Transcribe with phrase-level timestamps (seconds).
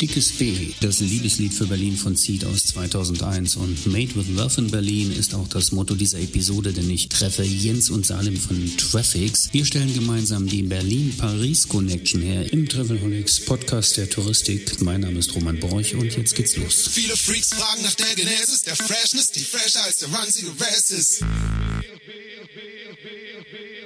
[0.00, 4.70] Dickes B, das Liebeslied für Berlin von Seed aus 2001 und Made with Love in
[4.70, 9.48] Berlin ist auch das Motto dieser Episode, denn ich treffe Jens und Salim von Traffics.
[9.52, 14.82] Wir stellen gemeinsam die Berlin-Paris-Connection her im Travelholics Podcast der Touristik.
[14.82, 16.90] Mein Name ist Roman Borch und jetzt geht's los.
[16.92, 21.22] Viele Freaks fragen nach der Genesis, der Freshness, die fresher als der the Rest ist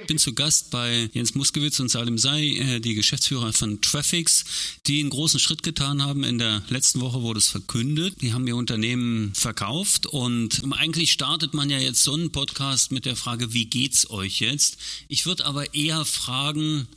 [0.07, 4.45] bin zu Gast bei Jens Muskewitz und Salim Say, äh, die Geschäftsführer von Traffics,
[4.87, 6.23] die einen großen Schritt getan haben.
[6.23, 8.21] In der letzten Woche wurde es verkündet.
[8.21, 13.05] Die haben ihr Unternehmen verkauft und eigentlich startet man ja jetzt so einen Podcast mit
[13.05, 14.77] der Frage, wie geht's euch jetzt?
[15.07, 16.87] Ich würde aber eher fragen,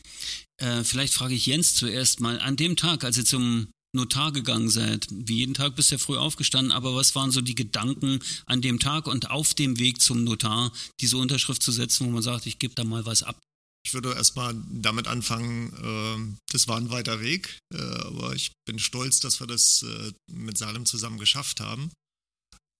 [0.56, 4.70] äh, vielleicht frage ich Jens zuerst mal, an dem Tag, als ihr zum Notar gegangen
[4.70, 5.06] seid.
[5.10, 8.78] Wie jeden Tag bist du früh aufgestanden, aber was waren so die Gedanken an dem
[8.78, 12.58] Tag und auf dem Weg zum Notar, diese Unterschrift zu setzen, wo man sagt, ich
[12.58, 13.40] gebe da mal was ab?
[13.86, 18.78] Ich würde erstmal damit anfangen, äh, das war ein weiter Weg, äh, aber ich bin
[18.78, 21.90] stolz, dass wir das äh, mit Salem zusammen geschafft haben.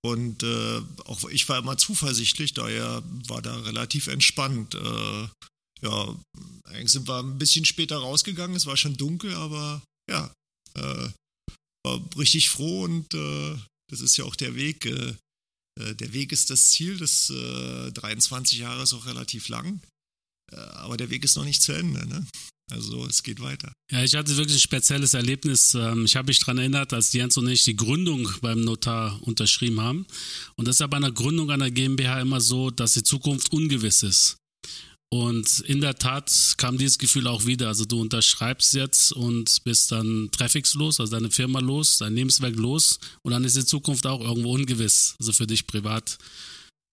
[0.03, 4.75] Und äh, auch ich war immer zuversichtlich, daher war da relativ entspannt.
[4.75, 5.29] Äh,
[5.83, 6.17] ja,
[6.65, 9.83] eigentlich sind wir ein bisschen später rausgegangen, es war schon dunkel, aber
[10.79, 11.09] äh,
[11.85, 13.57] war richtig froh und äh,
[13.91, 14.87] das ist ja auch der Weg.
[14.87, 15.15] Äh,
[15.81, 19.81] äh der Weg ist das Ziel, das 23 äh, Jahre ist auch relativ lang,
[20.53, 22.07] äh, aber der Weg ist noch nicht zu Ende.
[22.07, 22.27] Ne?
[22.71, 23.73] Also es geht weiter.
[23.91, 25.75] Ja, ich hatte wirklich ein spezielles Erlebnis.
[25.75, 29.81] Ähm, ich habe mich daran erinnert, als Jens und ich die Gründung beim Notar unterschrieben
[29.81, 30.07] haben.
[30.57, 34.03] Und das ist ja bei einer Gründung einer GmbH immer so, dass die Zukunft ungewiss
[34.03, 34.39] ist.
[35.15, 37.69] Und in der Tat kam dieses Gefühl auch wieder.
[37.69, 42.57] Also du unterschreibst jetzt und bist dann Traffics los, also deine Firma los, dein Lebenswerk
[42.57, 46.19] los und dann ist die Zukunft auch irgendwo ungewiss, also für dich privat.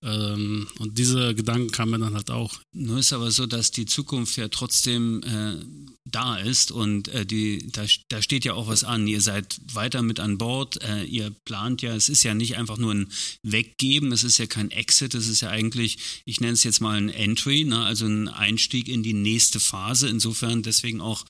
[0.03, 2.59] Ähm, und diese Gedanken kamen mir dann halt auch.
[2.73, 5.63] Nur ist aber so, dass die Zukunft ja trotzdem äh,
[6.05, 9.07] da ist und äh, die, da, da steht ja auch was an.
[9.07, 12.77] Ihr seid weiter mit an Bord, äh, ihr plant ja, es ist ja nicht einfach
[12.77, 13.11] nur ein
[13.43, 16.97] Weggeben, es ist ja kein Exit, es ist ja eigentlich, ich nenne es jetzt mal
[16.97, 20.09] ein Entry, ne, also ein Einstieg in die nächste Phase.
[20.09, 21.25] Insofern deswegen auch,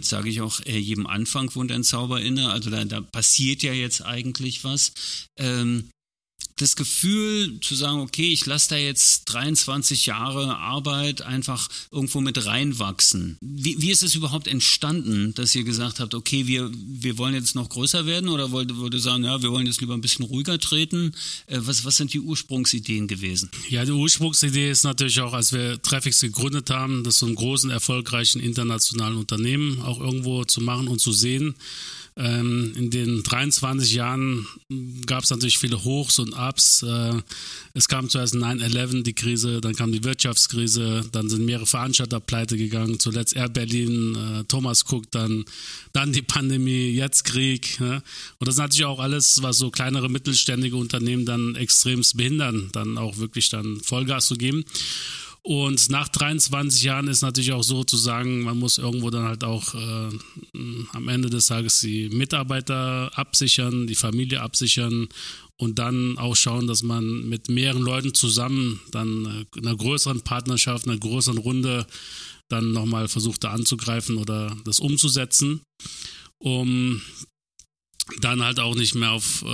[0.00, 2.50] sage ich auch, äh, jedem Anfang wohnt ein Zauber inne.
[2.50, 4.92] Also da, da passiert ja jetzt eigentlich was.
[5.36, 5.90] Ähm,
[6.62, 12.46] das Gefühl zu sagen, okay, ich lasse da jetzt 23 Jahre Arbeit einfach irgendwo mit
[12.46, 13.36] reinwachsen.
[13.40, 17.54] Wie, wie ist es überhaupt entstanden, dass ihr gesagt habt, okay, wir, wir wollen jetzt
[17.54, 20.24] noch größer werden oder wollt, wollt ihr sagen, ja, wir wollen jetzt lieber ein bisschen
[20.24, 21.12] ruhiger treten?
[21.46, 23.50] Äh, was, was sind die Ursprungsideen gewesen?
[23.68, 27.70] Ja, die Ursprungsidee ist natürlich auch, als wir Traffics gegründet haben, das so einen großen,
[27.70, 31.54] erfolgreichen internationalen Unternehmen auch irgendwo zu machen und zu sehen,
[32.16, 34.46] ähm, in den 23 Jahren
[35.06, 36.82] gab es natürlich viele Hochs und Ups.
[36.82, 37.14] Äh,
[37.74, 42.58] es kam zuerst 9-11, die Krise, dann kam die Wirtschaftskrise, dann sind mehrere Veranstalter pleite
[42.58, 45.44] gegangen, zuletzt Air Berlin, äh, Thomas Cook, dann,
[45.92, 47.80] dann die Pandemie, jetzt Krieg.
[47.80, 48.02] Ne?
[48.38, 52.98] Und das ist natürlich auch alles, was so kleinere mittelständige Unternehmen dann extremst behindern, dann
[52.98, 54.64] auch wirklich dann Vollgas zu geben.
[55.44, 59.42] Und nach 23 Jahren ist natürlich auch so zu sagen, man muss irgendwo dann halt
[59.42, 60.08] auch äh,
[60.92, 65.08] am Ende des Tages die Mitarbeiter absichern, die Familie absichern
[65.58, 70.86] und dann auch schauen, dass man mit mehreren Leuten zusammen dann in einer größeren Partnerschaft,
[70.86, 71.86] einer größeren Runde
[72.48, 75.60] dann nochmal versucht da anzugreifen oder das umzusetzen,
[76.38, 77.02] um
[78.20, 79.48] dann halt auch nicht mehr auf äh,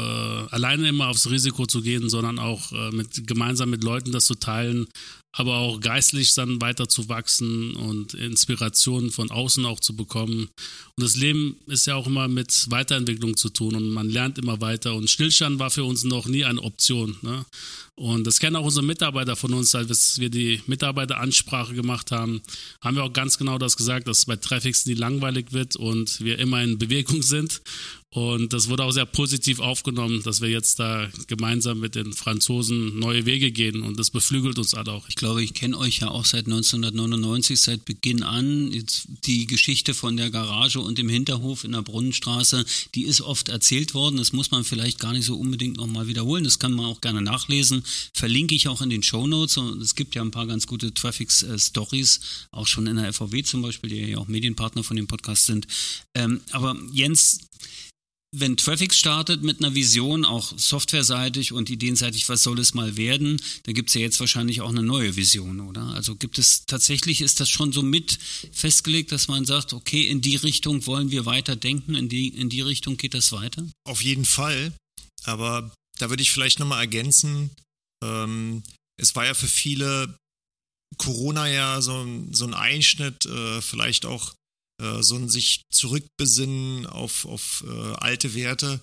[0.50, 4.34] alleine immer aufs Risiko zu gehen, sondern auch äh, mit gemeinsam mit Leuten das zu
[4.34, 4.86] teilen
[5.38, 10.48] aber auch geistlich dann weiter zu wachsen und Inspirationen von außen auch zu bekommen.
[10.96, 14.60] Und das Leben ist ja auch immer mit Weiterentwicklung zu tun und man lernt immer
[14.60, 14.96] weiter.
[14.96, 17.18] Und Stillstand war für uns noch nie eine Option.
[17.22, 17.46] Ne?
[17.94, 22.42] Und das kennen auch unsere Mitarbeiter von uns, als wir die Mitarbeiteransprache gemacht haben,
[22.80, 26.20] haben wir auch ganz genau das gesagt, dass es bei Traffics nie langweilig wird und
[26.20, 27.60] wir immer in Bewegung sind.
[28.10, 32.98] Und das wurde auch sehr positiv aufgenommen, dass wir jetzt da gemeinsam mit den Franzosen
[32.98, 35.08] neue Wege gehen und das beflügelt uns alle auch.
[35.08, 38.72] Ich glaube, ich kenne euch ja auch seit 1999, seit Beginn an.
[38.72, 42.64] Jetzt die Geschichte von der Garage und dem Hinterhof in der Brunnenstraße,
[42.94, 44.16] die ist oft erzählt worden.
[44.16, 46.44] Das muss man vielleicht gar nicht so unbedingt nochmal wiederholen.
[46.44, 47.84] Das kann man auch gerne nachlesen.
[48.14, 49.58] Verlinke ich auch in den Show Notes.
[49.58, 52.20] Und es gibt ja ein paar ganz gute Traffic-Stories,
[52.50, 55.66] auch schon in der FVW zum Beispiel, die ja auch Medienpartner von dem Podcast sind.
[56.14, 57.40] Ähm, aber Jens,
[58.30, 63.40] wenn Traffic startet mit einer Vision, auch softwareseitig und ideenseitig, was soll es mal werden,
[63.62, 65.82] dann gibt es ja jetzt wahrscheinlich auch eine neue Vision, oder?
[65.94, 68.18] Also gibt es tatsächlich, ist das schon so mit
[68.52, 72.50] festgelegt, dass man sagt, okay, in die Richtung wollen wir weiter denken, in die, in
[72.50, 73.66] die Richtung geht das weiter?
[73.84, 74.72] Auf jeden Fall.
[75.24, 77.50] Aber da würde ich vielleicht nochmal ergänzen,
[78.04, 78.62] ähm,
[79.00, 80.16] es war ja für viele
[80.98, 84.34] Corona ja so, so ein Einschnitt, äh, vielleicht auch
[84.82, 88.80] äh, so ein sich zurückbesinnen auf, auf äh, alte Werte.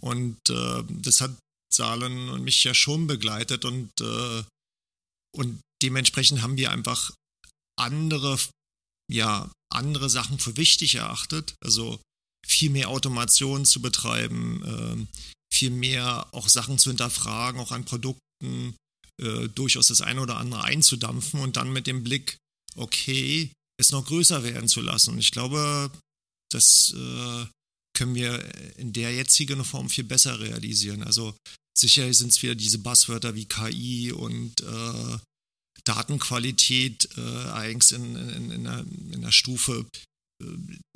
[0.00, 1.36] Und äh, das hat
[1.72, 4.42] Salen und mich ja schon begleitet und, äh,
[5.36, 7.12] und dementsprechend haben wir einfach
[7.78, 8.38] andere,
[9.10, 11.54] ja, andere Sachen für wichtig erachtet.
[11.62, 12.00] Also
[12.46, 15.18] viel mehr Automation zu betreiben, äh,
[15.52, 18.76] viel mehr auch Sachen zu hinterfragen, auch an Produkten
[19.20, 22.38] äh, durchaus das eine oder andere einzudampfen und dann mit dem Blick,
[22.76, 25.12] okay, es noch größer werden zu lassen.
[25.12, 25.90] Und ich glaube,
[26.50, 27.46] das äh,
[27.96, 28.42] können wir
[28.76, 31.02] in der jetzigen Form viel besser realisieren.
[31.02, 31.34] Also
[31.76, 35.18] sicher sind es wieder diese Buzzwörter wie KI und äh,
[35.84, 39.86] Datenqualität äh, eigentlich in, in, in, einer, in einer Stufe,
[40.42, 40.46] äh,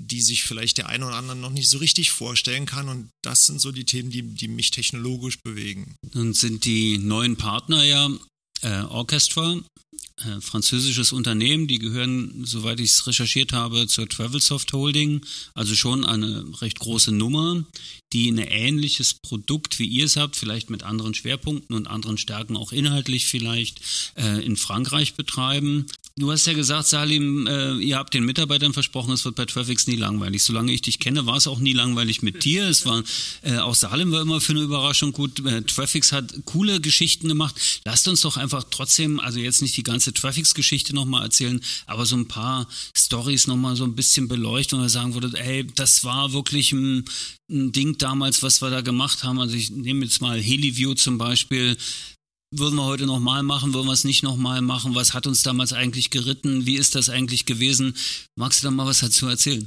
[0.00, 2.88] die sich vielleicht der eine oder andere noch nicht so richtig vorstellen kann.
[2.88, 5.94] Und das sind so die Themen, die, die mich technologisch bewegen.
[6.12, 8.11] Nun sind die neuen Partner ja
[8.62, 9.58] äh, Orchestra,
[10.24, 15.22] äh, französisches Unternehmen, die gehören, soweit ich es recherchiert habe, zur Travelsoft Holding,
[15.54, 17.64] also schon eine recht große Nummer,
[18.12, 22.56] die ein ähnliches Produkt wie ihr es habt, vielleicht mit anderen Schwerpunkten und anderen Stärken
[22.56, 23.80] auch inhaltlich vielleicht
[24.16, 25.86] äh, in Frankreich betreiben.
[26.18, 29.86] Du hast ja gesagt, Salim, äh, ihr habt den Mitarbeitern versprochen, es wird bei Traffics
[29.86, 30.42] nie langweilig.
[30.42, 32.68] Solange ich dich kenne, war es auch nie langweilig mit dir.
[32.68, 33.02] Es war
[33.40, 35.44] äh, auch Salim war immer für eine Überraschung gut.
[35.46, 37.80] Äh, Traffics hat coole Geschichten gemacht.
[37.86, 42.16] Lasst uns doch einfach trotzdem, also jetzt nicht die ganze Traffics-Geschichte nochmal erzählen, aber so
[42.16, 46.72] ein paar Stories nochmal so ein bisschen beleuchten und sagen würdet, ey, das war wirklich
[46.72, 47.06] ein,
[47.50, 49.40] ein Ding damals, was wir da gemacht haben.
[49.40, 51.78] Also ich nehme jetzt mal HeliView zum Beispiel
[52.52, 54.94] würden wir heute nochmal machen, würden wir es nicht nochmal machen?
[54.94, 56.66] Was hat uns damals eigentlich geritten?
[56.66, 57.96] Wie ist das eigentlich gewesen?
[58.37, 59.66] Magst du da mal was dazu erzählen?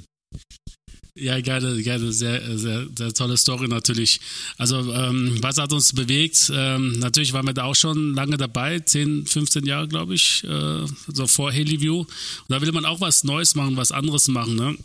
[1.17, 4.19] Ja, gerne, gerne, sehr, sehr, sehr tolle Story natürlich.
[4.57, 6.51] Also, ähm, was hat uns bewegt?
[6.53, 10.85] Ähm, natürlich waren wir da auch schon lange dabei, 10, 15 Jahre, glaube ich, äh,
[11.07, 11.99] so vor HeliView.
[11.99, 12.07] Und
[12.49, 14.75] da will man auch was Neues machen, was anderes machen, ne?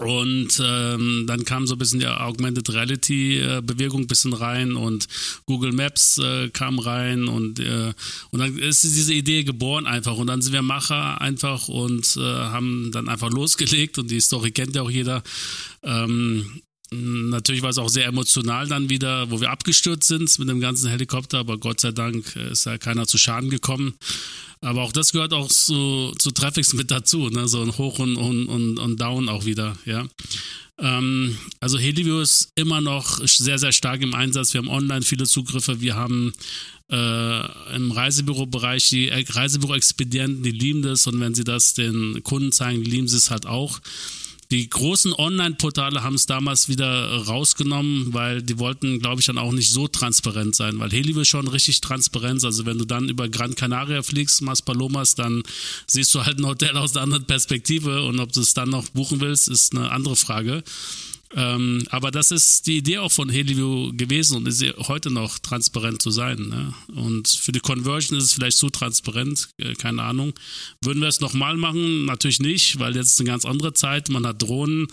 [0.00, 4.74] Und ähm, dann kam so ein bisschen die Augmented Reality äh, Bewegung ein bisschen rein
[4.74, 5.06] und
[5.46, 7.92] Google Maps äh, kam rein und äh,
[8.30, 12.20] und dann ist diese Idee geboren einfach und dann sind wir Macher einfach und äh,
[12.20, 15.22] haben dann einfach losgelegt und die Story kennt ja auch jeder.
[15.82, 16.62] Ähm,
[16.94, 20.88] Natürlich war es auch sehr emotional dann wieder, wo wir abgestürzt sind mit dem ganzen
[20.88, 23.94] Helikopter, aber Gott sei Dank äh, ist ja keiner zu Schaden gekommen.
[24.60, 27.48] Aber auch das gehört auch zu, zu Traffics mit dazu, ne?
[27.48, 30.06] so ein Hoch und, und, und, und Down auch wieder, ja.
[30.78, 34.54] Ähm, also Helivio ist immer noch sehr, sehr stark im Einsatz.
[34.54, 35.80] Wir haben online viele Zugriffe.
[35.80, 36.32] Wir haben
[36.90, 42.82] äh, im Reisebürobereich die Reisebüro-Expedienten, die lieben das und wenn sie das den Kunden zeigen,
[42.82, 43.80] lieben sie es halt auch.
[44.54, 49.50] Die großen Online-Portale haben es damals wieder rausgenommen, weil die wollten, glaube ich, dann auch
[49.50, 52.44] nicht so transparent sein, weil Heli will schon richtig transparent.
[52.44, 55.42] Also wenn du dann über Gran Canaria fliegst, Mas Palomas, dann
[55.88, 58.88] siehst du halt ein Hotel aus einer anderen Perspektive und ob du es dann noch
[58.90, 60.62] buchen willst, ist eine andere Frage.
[61.36, 66.00] Ähm, aber das ist die Idee auch von Heliview gewesen und ist heute noch transparent
[66.00, 66.48] zu sein.
[66.48, 66.74] Ne?
[66.94, 70.32] Und für die Conversion ist es vielleicht zu transparent, äh, keine Ahnung.
[70.80, 72.04] Würden wir es nochmal machen?
[72.04, 74.10] Natürlich nicht, weil jetzt ist eine ganz andere Zeit.
[74.10, 74.86] Man hat Drohnen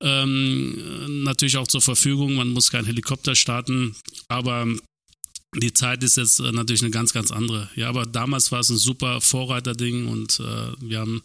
[0.00, 2.34] ähm, natürlich auch zur Verfügung.
[2.34, 3.96] Man muss keinen Helikopter starten.
[4.28, 4.66] Aber
[5.56, 7.68] die Zeit ist jetzt äh, natürlich eine ganz, ganz andere.
[7.74, 11.22] Ja, aber damals war es ein super Vorreiterding und äh, wir haben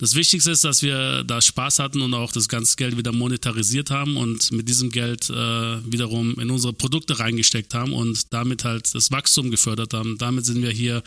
[0.00, 3.90] das Wichtigste ist, dass wir da Spaß hatten und auch das ganze Geld wieder monetarisiert
[3.90, 8.94] haben und mit diesem Geld äh, wiederum in unsere Produkte reingesteckt haben und damit halt
[8.94, 10.16] das Wachstum gefördert haben.
[10.16, 11.02] Damit sind wir hier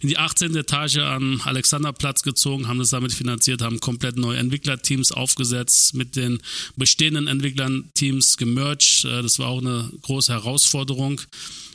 [0.00, 0.54] in die 18.
[0.56, 6.38] Etage am Alexanderplatz gezogen, haben das damit finanziert, haben komplett neue Entwicklerteams aufgesetzt, mit den
[6.76, 9.06] bestehenden Entwicklerteams gemerged.
[9.06, 11.22] Äh, das war auch eine große Herausforderung.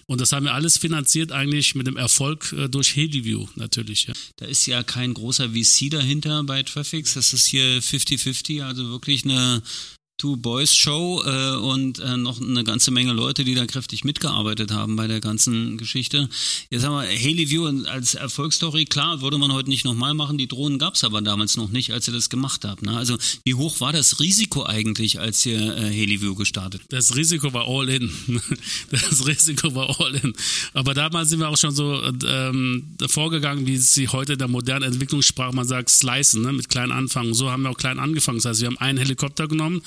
[0.09, 4.07] Und das haben wir alles finanziert eigentlich mit dem Erfolg äh, durch HeliView natürlich.
[4.07, 4.15] Ja.
[4.37, 7.13] Da ist ja kein großer VC dahinter bei Traffics.
[7.13, 9.61] Das ist hier 50-50, also wirklich eine
[10.19, 14.71] Two Boys Show äh, und äh, noch eine ganze Menge Leute, die da kräftig mitgearbeitet
[14.71, 16.27] haben bei der ganzen Geschichte.
[16.69, 20.47] Jetzt haben wir Haley View als Erfolgsstory, klar, würde man heute nicht nochmal machen, die
[20.47, 22.81] Drohnen gab es aber damals noch nicht, als ihr das gemacht habt.
[22.81, 22.97] Ne?
[22.97, 26.81] Also wie hoch war das Risiko eigentlich, als ihr äh, Haley View gestartet?
[26.89, 28.11] Das Risiko war all in.
[28.91, 30.33] Das Risiko war all in.
[30.73, 34.91] Aber damals sind wir auch schon so ähm, vorgegangen, wie sie heute in der modernen
[34.91, 36.51] Entwicklungssprache man sagt, slicen, ne?
[36.51, 37.33] mit kleinen Anfangen.
[37.33, 38.39] So haben wir auch klein angefangen.
[38.39, 39.81] Das heißt, wir haben einen Helikopter genommen,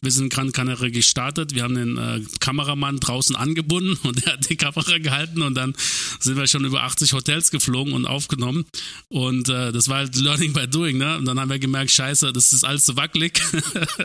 [0.00, 1.54] Wir sind in Gran Canaria gestartet.
[1.54, 5.74] Wir haben den äh, Kameramann draußen angebunden und er hat die Kamera gehalten und dann
[6.20, 8.64] sind wir schon über 80 Hotels geflogen und aufgenommen.
[9.08, 11.18] Und äh, das war halt Learning by Doing, ne?
[11.18, 13.40] Und dann haben wir gemerkt, scheiße, das ist alles so wackelig.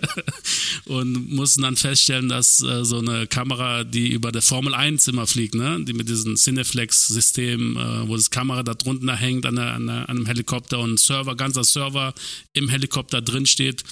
[0.86, 5.28] und mussten dann feststellen, dass äh, so eine Kamera, die über der Formel 1 immer
[5.28, 5.84] fliegt, ne?
[5.84, 10.10] Die mit diesem Cineflex-System, äh, wo das Kamera da drunter hängt an, der, an, der,
[10.10, 12.14] an einem Helikopter und ein Server, ganzer Server
[12.54, 13.84] im Helikopter drin steht.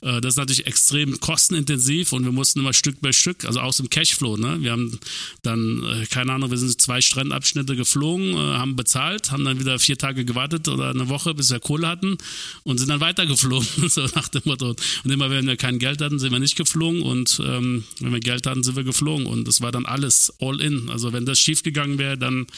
[0.00, 3.76] Äh, das ist natürlich extrem kostenintensiv und wir mussten immer Stück bei Stück, also aus
[3.76, 4.56] dem Cashflow, ne?
[4.62, 4.98] Wir haben
[5.42, 9.78] dann, äh, keine Ahnung, wir sind zwei Strandabschnitte geflogen, äh, haben bezahlt, haben dann wieder
[9.78, 12.18] vier Tage gewartet oder eine Woche, bis wir Kohle hatten
[12.64, 14.74] und sind dann weitergeflogen, so nach dem Motto.
[15.04, 18.18] Und immer wenn wir kein Geld hatten, sind wir nicht geflogen und ähm, wenn wir
[18.18, 20.90] Geld hatten, sind wir geflogen und das war dann alles all in.
[20.90, 22.48] Also wenn das schiefgegangen wäre, dann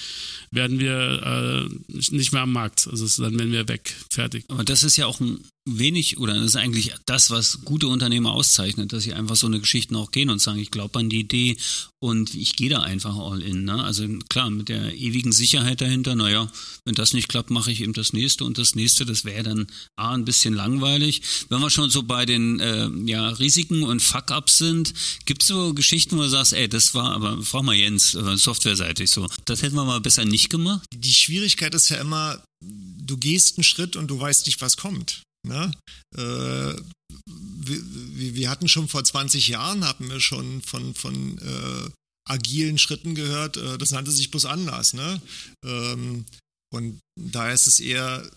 [0.51, 2.89] werden wir äh, nicht mehr am Markt.
[2.91, 4.47] Also dann wären wir weg, fertig.
[4.49, 8.33] Aber das ist ja auch ein wenig, oder das ist eigentlich das, was gute Unternehmer
[8.33, 11.21] auszeichnet, dass sie einfach so eine Geschichten auch gehen und sagen, ich glaube an die
[11.21, 11.57] Idee
[12.01, 13.65] und ich gehe da einfach all in.
[13.65, 13.83] Ne?
[13.83, 16.51] Also klar, mit der ewigen Sicherheit dahinter, naja,
[16.85, 19.67] wenn das nicht klappt, mache ich eben das nächste und das nächste, das wäre dann
[19.95, 21.23] A, ein bisschen langweilig.
[21.49, 24.93] Wenn wir schon so bei den äh, ja, Risiken und Fuck-Ups sind,
[25.27, 28.37] gibt es so Geschichten, wo du sagst, ey, das war, aber frag mal Jens, äh,
[28.37, 30.83] softwareseitig so, das hätten wir mal besser nicht gemacht?
[30.93, 35.23] Die Schwierigkeit ist ja immer, du gehst einen Schritt und du weißt nicht, was kommt.
[35.47, 35.73] Ne?
[36.17, 36.81] Äh,
[37.27, 41.91] wir, wir, hatten schon vor 20 Jahren, hatten wir schon von, von äh,
[42.29, 44.95] agilen Schritten gehört, äh, das nannte sich bloß anders.
[44.95, 45.21] Ne?
[45.65, 46.25] Ähm,
[46.73, 48.29] und da ist es eher,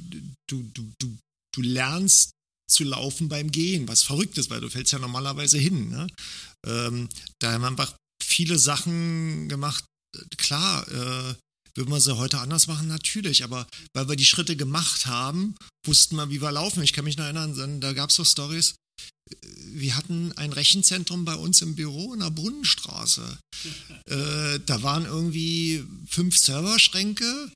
[0.00, 1.16] du, du, du,
[1.54, 2.32] du lernst
[2.70, 5.88] zu laufen beim Gehen, was verrückt ist, weil du fällst ja normalerweise hin.
[5.88, 6.06] Ne?
[6.66, 7.08] Ähm,
[7.40, 9.84] da haben wir einfach viele Sachen gemacht.
[10.36, 11.34] Klar, äh,
[11.76, 12.88] würden wir sie heute anders machen?
[12.88, 15.54] Natürlich, aber weil wir die Schritte gemacht haben,
[15.86, 16.82] wussten wir, wie wir laufen.
[16.82, 18.74] Ich kann mich noch erinnern, da gab es so Stories.
[19.66, 23.38] Wir hatten ein Rechenzentrum bei uns im Büro in der Brunnenstraße.
[24.08, 27.52] Äh, da waren irgendwie fünf Serverschränke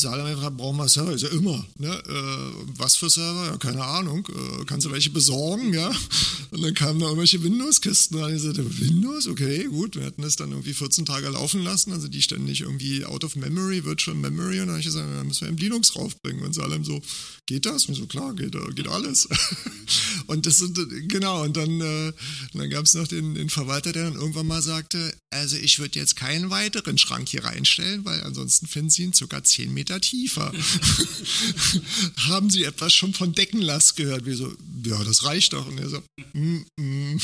[0.00, 1.12] sage einfach, brauchen wir Server?
[1.12, 1.64] Ist ja immer.
[1.78, 1.88] Ne?
[1.88, 3.46] Äh, was für Server?
[3.46, 4.26] Ja, keine Ahnung.
[4.28, 5.72] Äh, kannst du welche besorgen?
[5.72, 5.90] Ja.
[6.50, 8.36] Und dann kamen da irgendwelche Windows-Kisten rein.
[8.36, 9.28] Ich sagte, Windows?
[9.28, 9.96] Okay, gut.
[9.96, 11.92] Wir hatten es dann irgendwie 14 Tage laufen lassen.
[11.92, 14.60] Also die ständig irgendwie out of memory, virtual memory.
[14.60, 16.44] Und dann habe ich gesagt, dann müssen wir eben Linux raufbringen.
[16.44, 17.00] Und Salem so,
[17.50, 17.86] geht das?
[17.86, 19.28] Und so, klar, geht, geht alles.
[20.26, 20.78] und das sind,
[21.08, 21.42] genau.
[21.42, 22.12] Und dann, äh,
[22.54, 25.98] dann gab es noch den, den Verwalter, der dann irgendwann mal sagte, also ich würde
[25.98, 30.00] jetzt keinen weiteren Schrank hier reinstellen, weil ansonsten finden Sie ihn sogar 10 Meter Meter
[30.00, 30.52] tiefer.
[32.28, 34.24] Haben Sie etwas schon von Deckenlast gehört?
[34.26, 34.54] Wir so,
[34.84, 35.66] ja, das reicht doch.
[35.66, 36.02] Und er so,
[36.34, 37.20] mm, mm.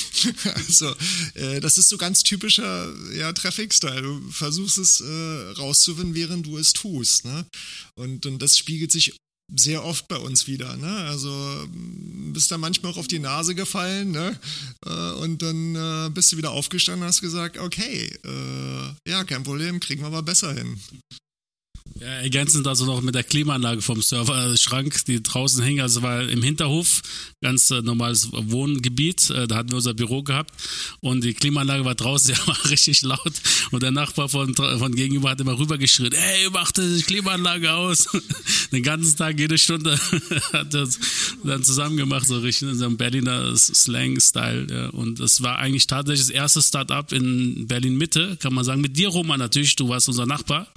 [0.54, 0.94] also,
[1.34, 4.02] äh, das ist so ganz typischer ja, Traffic-Style.
[4.02, 7.24] Du versuchst es äh, rauszufinden, während du es tust.
[7.24, 7.46] Ne?
[7.94, 9.14] Und, und das spiegelt sich
[9.54, 10.76] sehr oft bei uns wieder.
[10.76, 10.92] Ne?
[11.08, 14.38] Also mm, bist da manchmal auch auf die Nase gefallen ne?
[14.84, 19.42] Äh, und dann äh, bist du wieder aufgestanden und hast gesagt, okay, äh, ja, kein
[19.42, 20.80] Problem, kriegen wir aber besser hin.
[22.00, 26.42] Ja, ergänzend also noch mit der Klimaanlage vom Serverschrank, die draußen hing, also war im
[26.42, 27.00] Hinterhof,
[27.40, 30.52] ganz äh, normales Wohngebiet, äh, da hatten wir unser Büro gehabt
[31.00, 33.32] und die Klimaanlage war draußen, die war richtig laut
[33.70, 38.08] und der Nachbar von, von gegenüber hat immer rübergeschrien, ey, mach die Klimaanlage aus.
[38.72, 39.98] Den ganzen Tag, jede Stunde
[40.52, 40.88] hat er
[41.44, 44.88] dann zusammen gemacht, so richtig in so einem Berliner Slang-Style ja.
[44.90, 49.08] und es war eigentlich tatsächlich das erste Start-up in Berlin-Mitte, kann man sagen, mit dir,
[49.08, 50.68] Roman, natürlich, du warst unser Nachbar.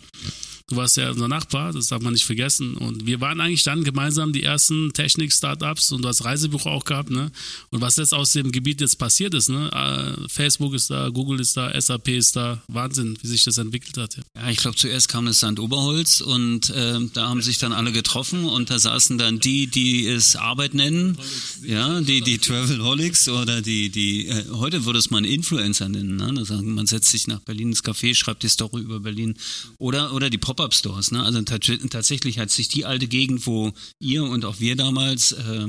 [0.69, 2.75] Du warst ja unser Nachbar, das darf man nicht vergessen.
[2.75, 7.09] Und wir waren eigentlich dann gemeinsam die ersten Technik-Startups und du hast Reisebuch auch gehabt,
[7.09, 7.31] ne?
[7.71, 9.71] Und was jetzt aus dem Gebiet jetzt passiert ist, ne?
[9.73, 12.61] Äh, Facebook ist da, Google ist da, SAP ist da.
[12.67, 14.15] Wahnsinn, wie sich das entwickelt hat.
[14.15, 17.73] Ja, ja ich glaube, zuerst kam das Sand Oberholz und äh, da haben sich dann
[17.73, 21.17] alle getroffen und da saßen dann die, die es Arbeit nennen,
[21.63, 26.45] ja, die, die Travelholics oder die, die, äh, heute würde es man Influencer nennen, ne?
[26.61, 29.33] Man setzt sich nach Berlin ins Café, schreibt die Story über Berlin
[29.79, 31.11] oder, oder die Pop Pop-up-Stores.
[31.11, 31.23] Ne?
[31.23, 35.67] Also tatsächlich hat sich die alte Gegend, wo ihr und auch wir damals äh,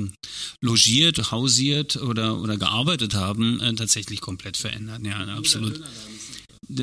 [0.61, 5.01] logiert, hausiert oder, oder gearbeitet haben, äh, tatsächlich komplett verändert.
[5.05, 5.81] Ja, absolut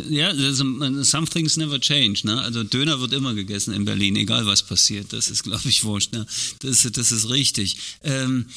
[0.10, 2.22] ja, some things never change.
[2.26, 2.42] Ne?
[2.42, 5.14] Also Döner wird immer gegessen in Berlin, egal was passiert.
[5.14, 6.14] Das ist, glaube ich, wurscht.
[6.14, 6.26] Ne?
[6.60, 7.78] Das, das ist richtig.
[8.04, 8.48] Ähm,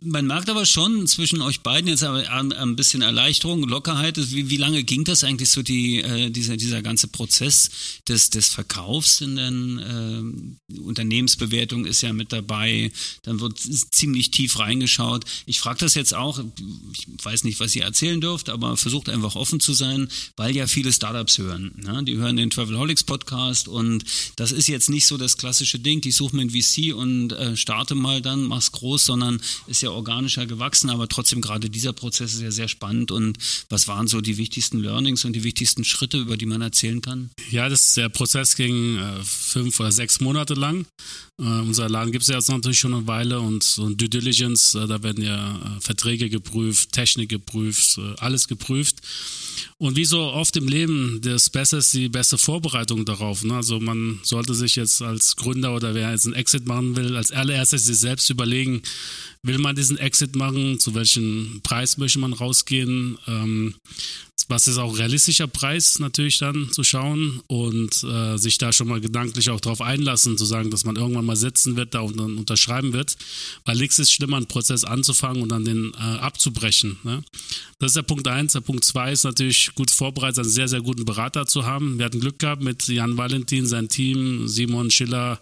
[0.00, 4.16] man merkt aber schon zwischen euch beiden jetzt aber ein bisschen Erleichterung, Lockerheit.
[4.32, 7.70] Wie, wie lange ging das eigentlich so, die, äh, dieser, dieser ganze Prozess
[8.08, 9.38] des, des Verkaufs in
[10.68, 12.90] äh, Unternehmensbewertung ist ja mit dabei.
[13.22, 15.24] Dann wird ziemlich tief reingeschaut.
[15.46, 16.42] Ich frage das jetzt auch,
[16.92, 20.61] ich weiß nicht, was ihr erzählen dürft, aber versucht einfach offen zu sein, weil ja
[20.62, 21.72] ja viele Startups hören.
[21.76, 22.04] Ne?
[22.04, 24.04] Die hören den Travelholics Podcast und
[24.36, 27.56] das ist jetzt nicht so das klassische Ding, ich suche mir ein VC und äh,
[27.56, 32.34] starte mal dann, mach's groß, sondern ist ja organischer gewachsen, aber trotzdem gerade dieser Prozess
[32.34, 33.38] ist ja sehr spannend und
[33.68, 37.30] was waren so die wichtigsten Learnings und die wichtigsten Schritte, über die man erzählen kann?
[37.50, 40.86] Ja, das, der Prozess ging äh, fünf oder sechs Monate lang.
[41.40, 44.74] Äh, unser Laden gibt es ja jetzt natürlich schon eine Weile und so Due Diligence,
[44.76, 49.00] äh, da werden ja äh, Verträge geprüft, Technik geprüft, äh, alles geprüft.
[49.78, 53.44] Und wie so oft im Leben, das Beste ist die beste Vorbereitung darauf.
[53.44, 53.54] Ne?
[53.54, 57.32] Also man sollte sich jetzt als Gründer oder wer jetzt einen Exit machen will, als
[57.32, 58.82] allererstes sich selbst überlegen,
[59.42, 63.74] will man diesen Exit machen, zu welchem Preis möchte man rausgehen, ähm,
[64.48, 69.00] was ist auch realistischer Preis natürlich dann zu schauen und äh, sich da schon mal
[69.00, 72.38] gedanklich auch darauf einlassen, zu sagen, dass man irgendwann mal sitzen wird da und dann
[72.38, 73.16] unterschreiben wird,
[73.64, 76.98] weil nichts ist schlimmer, einen Prozess anzufangen und dann den äh, abzubrechen.
[77.02, 77.22] Ne?
[77.78, 78.52] Das ist der Punkt eins.
[78.52, 81.98] Der Punkt zwei ist natürlich gut vorbereitet, einen sehr, sehr guten Berater zu haben.
[81.98, 85.40] Wir hatten Glück gehabt mit Jan Valentin, sein Team, Simon Schiller,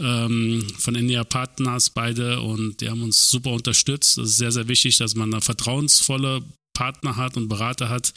[0.00, 4.18] ähm, von India Partners beide und die haben uns super unterstützt.
[4.18, 6.42] Das ist sehr, sehr wichtig, dass man eine vertrauensvolle
[6.80, 8.14] Partner hat und Berater hat.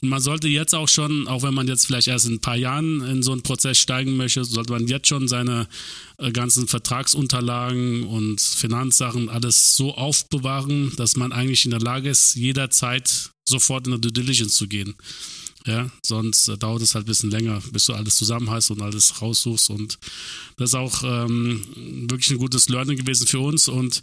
[0.00, 2.56] Und man sollte jetzt auch schon, auch wenn man jetzt vielleicht erst in ein paar
[2.56, 5.66] Jahren in so einen Prozess steigen möchte, sollte man jetzt schon seine
[6.18, 12.36] äh, ganzen Vertragsunterlagen und Finanzsachen alles so aufbewahren, dass man eigentlich in der Lage ist,
[12.36, 14.94] jederzeit sofort in der Due Diligence zu gehen.
[15.66, 18.82] Ja, sonst äh, dauert es halt ein bisschen länger, bis du alles zusammen hast und
[18.82, 19.70] alles raussuchst.
[19.70, 19.98] Und
[20.56, 21.64] das ist auch ähm,
[22.08, 23.68] wirklich ein gutes Learning gewesen für uns.
[23.68, 24.02] Und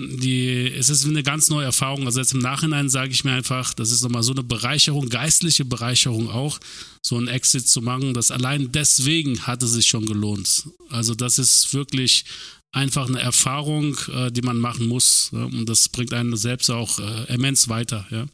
[0.00, 2.06] die, es ist eine ganz neue Erfahrung.
[2.06, 5.64] Also jetzt im Nachhinein sage ich mir einfach, das ist nochmal so eine Bereicherung, geistliche
[5.64, 6.58] Bereicherung auch,
[7.02, 8.14] so einen Exit zu machen.
[8.14, 10.68] Das allein deswegen hat es sich schon gelohnt.
[10.88, 12.24] Also das ist wirklich
[12.72, 15.30] einfach eine Erfahrung, äh, die man machen muss.
[15.32, 18.06] Und das bringt einen selbst auch äh, immens weiter.
[18.10, 18.26] Ja.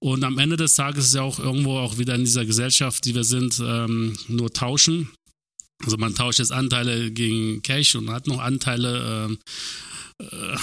[0.00, 3.14] Und am Ende des Tages ist ja auch irgendwo auch wieder in dieser Gesellschaft, die
[3.14, 5.10] wir sind, ähm, nur tauschen.
[5.84, 9.38] Also man tauscht jetzt Anteile gegen Cash und hat noch Anteile ähm,
[10.20, 10.56] äh,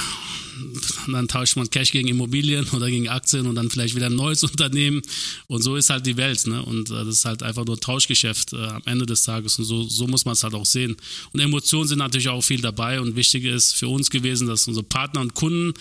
[1.07, 4.43] dann tauscht man Cash gegen Immobilien oder gegen Aktien und dann vielleicht wieder ein neues
[4.55, 5.01] Unternehmen.
[5.47, 6.45] Und so ist halt die Welt.
[6.47, 6.63] Ne?
[6.63, 9.59] Und äh, das ist halt einfach nur Tauschgeschäft äh, am Ende des Tages.
[9.59, 10.95] Und so, so muss man es halt auch sehen.
[11.33, 12.99] Und Emotionen sind natürlich auch viel dabei.
[13.01, 15.73] Und wichtig ist für uns gewesen, dass unsere Partner und Kunden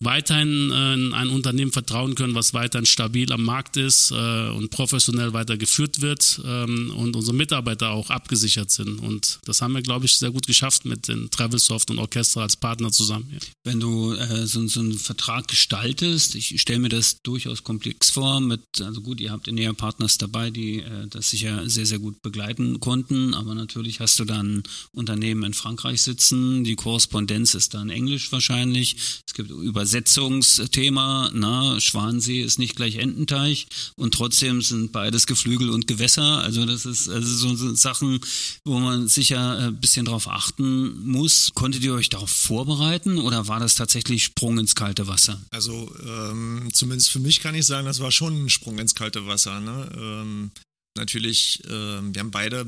[0.00, 5.32] weiterhin äh, in ein Unternehmen vertrauen können, was weiterhin stabil am Markt ist und professionell
[5.32, 8.98] weiter geführt wird ähm, und unsere Mitarbeiter auch abgesichert sind.
[8.98, 12.56] Und das haben wir, glaube ich, sehr gut geschafft mit den Travelsoft und Orchester als
[12.56, 13.38] Partner zusammen.
[13.64, 18.40] Wenn du äh, so, so einen Vertrag gestaltest, ich stelle mir das durchaus komplex vor,
[18.40, 21.98] mit, also gut, ihr habt in Näher Partners dabei, die äh, das sicher sehr, sehr
[21.98, 27.74] gut begleiten konnten, aber natürlich hast du dann Unternehmen in Frankreich sitzen, die Korrespondenz ist
[27.74, 28.96] dann Englisch wahrscheinlich,
[29.26, 33.66] es gibt Übersetzungsthema, na, Schwansee ist nicht gleich Ententeich.
[33.96, 38.20] Und trotzdem sind beides Geflügel und Gewässer, also das ist also so, Sachen,
[38.64, 41.50] wo man sicher ein bisschen drauf achten muss.
[41.54, 45.40] Konntet ihr euch darauf vorbereiten oder war das tatsächlich Sprung ins kalte Wasser?
[45.50, 49.26] Also ähm, zumindest für mich kann ich sagen, das war schon ein Sprung ins kalte
[49.26, 49.60] Wasser.
[49.60, 49.90] Ne?
[49.96, 50.50] Ähm,
[50.96, 52.66] natürlich, äh, wir haben beide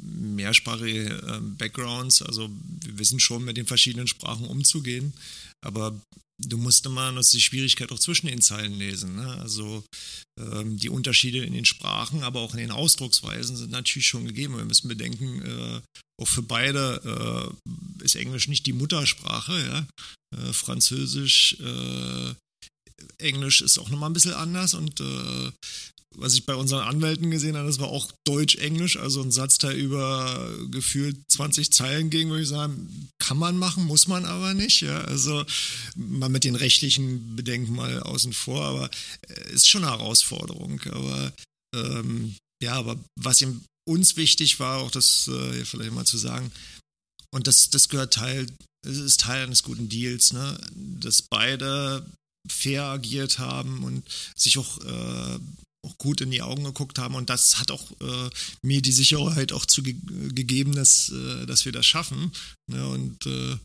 [0.00, 2.50] mehrsprachige äh, Backgrounds, also
[2.84, 5.12] wir wissen schon mit den verschiedenen Sprachen umzugehen,
[5.64, 5.98] aber
[6.38, 9.16] du musst immer das die Schwierigkeit auch zwischen den Zeilen lesen.
[9.16, 9.38] Ne?
[9.40, 9.84] Also
[10.38, 14.56] ähm, die Unterschiede in den Sprachen, aber auch in den Ausdrucksweisen sind natürlich schon gegeben.
[14.56, 15.80] Wir müssen bedenken, äh,
[16.20, 19.58] auch für beide äh, ist Englisch nicht die Muttersprache.
[19.66, 19.86] Ja?
[20.38, 22.34] Äh, Französisch, äh,
[23.18, 25.50] Englisch ist auch nochmal ein bisschen anders und äh,
[26.18, 30.50] was ich bei unseren Anwälten gesehen habe, das war auch Deutsch-Englisch, also ein Satzteil über
[30.70, 34.80] gefühlt 20 Zeilen ging, würde ich sagen, kann man machen, muss man aber nicht.
[34.80, 35.02] Ja?
[35.02, 35.44] Also
[35.94, 38.90] mal mit den rechtlichen Bedenken mal außen vor, aber
[39.28, 40.80] äh, ist schon eine Herausforderung.
[40.90, 41.32] Aber
[41.74, 46.50] ähm, ja, aber was ihm uns wichtig war, auch das äh, vielleicht mal zu sagen,
[47.30, 48.46] und das, das gehört Teil,
[48.86, 50.58] es ist Teil eines guten Deals, ne?
[50.74, 52.06] dass beide
[52.48, 54.04] fair agiert haben und
[54.36, 55.38] sich auch äh,
[55.86, 57.14] auch gut in die Augen geguckt haben.
[57.14, 58.30] Und das hat auch äh,
[58.62, 59.96] mir die Sicherheit auch zu ge
[60.34, 62.32] gegeben, dass, äh, dass wir das schaffen.
[62.66, 62.86] Ne?
[62.88, 63.56] Und äh,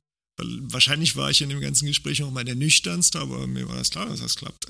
[0.44, 3.90] wahrscheinlich war ich in dem ganzen Gespräch auch mal der nüchternste, aber mir war das
[3.90, 4.68] klar, dass das klappt.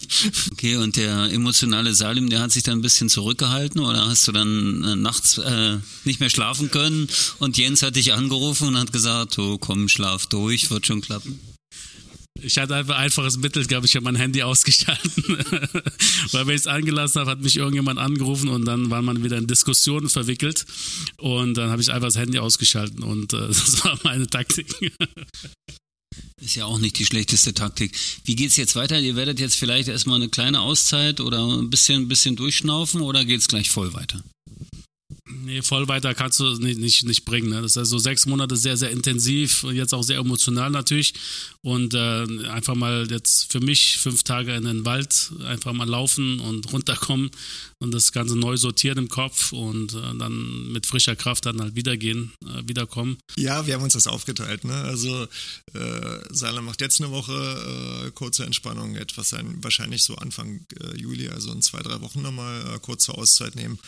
[0.52, 4.32] okay, und der emotionale Salim, der hat sich dann ein bisschen zurückgehalten oder hast du
[4.32, 8.92] dann äh, nachts äh, nicht mehr schlafen können und Jens hat dich angerufen und hat
[8.92, 11.40] gesagt, oh komm, schlaf durch, wird schon klappen.
[12.42, 15.22] Ich hatte einfach ein einfaches Mittel, glaube ich, habe mein Handy ausgeschalten.
[16.32, 19.38] Weil wenn ich es angelassen habe, hat mich irgendjemand angerufen und dann war man wieder
[19.38, 20.66] in Diskussionen verwickelt.
[21.18, 24.66] Und dann habe ich einfach das Handy ausgeschalten und äh, das war meine Taktik.
[26.40, 27.96] Ist ja auch nicht die schlechteste Taktik.
[28.24, 29.00] Wie geht's jetzt weiter?
[29.00, 33.24] Ihr werdet jetzt vielleicht erstmal eine kleine Auszeit oder ein bisschen, ein bisschen durchschnaufen oder
[33.24, 34.22] geht's gleich voll weiter?
[35.28, 37.48] Nee, voll weiter kannst du nicht, nicht, nicht bringen.
[37.48, 37.60] Ne?
[37.60, 41.14] Das ist also sechs Monate sehr, sehr intensiv, jetzt auch sehr emotional natürlich.
[41.62, 46.38] Und äh, einfach mal jetzt für mich fünf Tage in den Wald einfach mal laufen
[46.38, 47.32] und runterkommen
[47.80, 51.74] und das Ganze neu sortieren im Kopf und äh, dann mit frischer Kraft dann halt
[51.74, 53.18] wiedergehen, äh, wiederkommen.
[53.36, 54.64] Ja, wir haben uns das aufgeteilt.
[54.64, 54.74] Ne?
[54.74, 55.24] Also
[55.74, 60.96] äh, Sala macht jetzt eine Woche äh, kurze Entspannung, etwas sein, wahrscheinlich so Anfang äh,
[60.96, 63.80] Juli, also in zwei, drei Wochen nochmal äh, kurze Auszeit nehmen.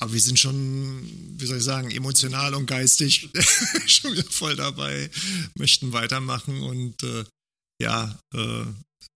[0.00, 3.28] Aber wir sind schon, wie soll ich sagen, emotional und geistig
[3.86, 5.10] schon wieder voll dabei,
[5.54, 7.24] möchten weitermachen und äh,
[7.80, 8.64] ja, äh,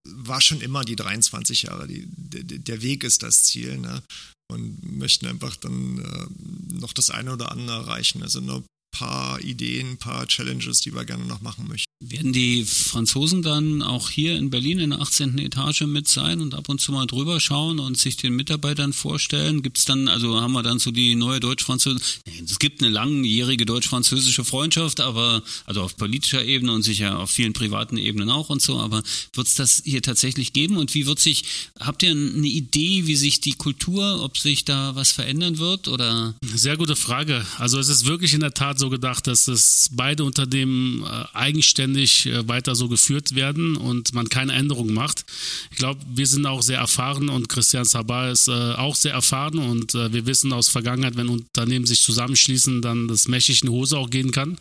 [0.05, 1.87] war schon immer die 23 Jahre.
[1.87, 4.03] Die, der, der Weg ist das Ziel, ne?
[4.51, 8.23] Und möchten einfach dann äh, noch das eine oder andere erreichen.
[8.23, 11.89] Also noch paar Ideen, ein paar Challenges, die wir gerne noch machen möchten.
[12.01, 15.37] Werden die Franzosen dann auch hier in Berlin in der 18.
[15.37, 19.61] Etage mit sein und ab und zu mal drüber schauen und sich den Mitarbeitern vorstellen?
[19.61, 23.65] Gibt es dann, also haben wir dann so die neue deutsch-französische, es gibt eine langjährige
[23.65, 28.61] deutsch-französische Freundschaft, aber also auf politischer Ebene und sicher auf vielen privaten Ebenen auch und
[28.61, 31.43] so, aber wird es das hier tatsächlich geben und wie wird sich,
[31.79, 36.33] habt ihr eine Idee, wie sich die Kultur, ob sich da was verändern wird oder?
[36.41, 37.45] Sehr gute Frage.
[37.57, 41.69] Also es ist wirklich in der Tat so gedacht, dass es beide Unternehmen äh, eigenständig
[41.89, 45.25] ständig äh, weiter so geführt werden und man keine Änderungen macht.
[45.71, 49.59] Ich glaube, wir sind auch sehr erfahren und Christian Sabah ist äh, auch sehr erfahren
[49.59, 54.09] und wir wissen aus Vergangenheit, wenn Unternehmen sich zusammenschließen, dann das mächtig in Hose auch
[54.09, 54.57] gehen kann.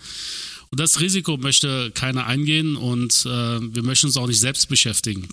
[0.71, 5.29] Und das Risiko möchte keiner eingehen und wir möchten uns auch nicht selbst beschäftigen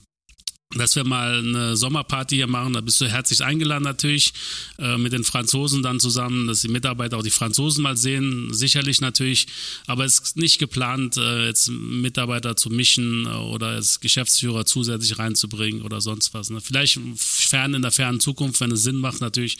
[0.75, 2.73] dass wir mal eine Sommerparty hier machen.
[2.73, 4.33] Da bist du herzlich eingeladen natürlich
[4.77, 9.01] äh, mit den Franzosen dann zusammen, dass die Mitarbeiter auch die Franzosen mal sehen, sicherlich
[9.01, 9.47] natürlich.
[9.87, 15.17] Aber es ist nicht geplant, äh, jetzt Mitarbeiter zu mischen äh, oder als Geschäftsführer zusätzlich
[15.17, 16.49] reinzubringen oder sonst was.
[16.49, 16.61] Ne?
[16.61, 19.57] Vielleicht fern in der fernen Zukunft, wenn es Sinn macht natürlich.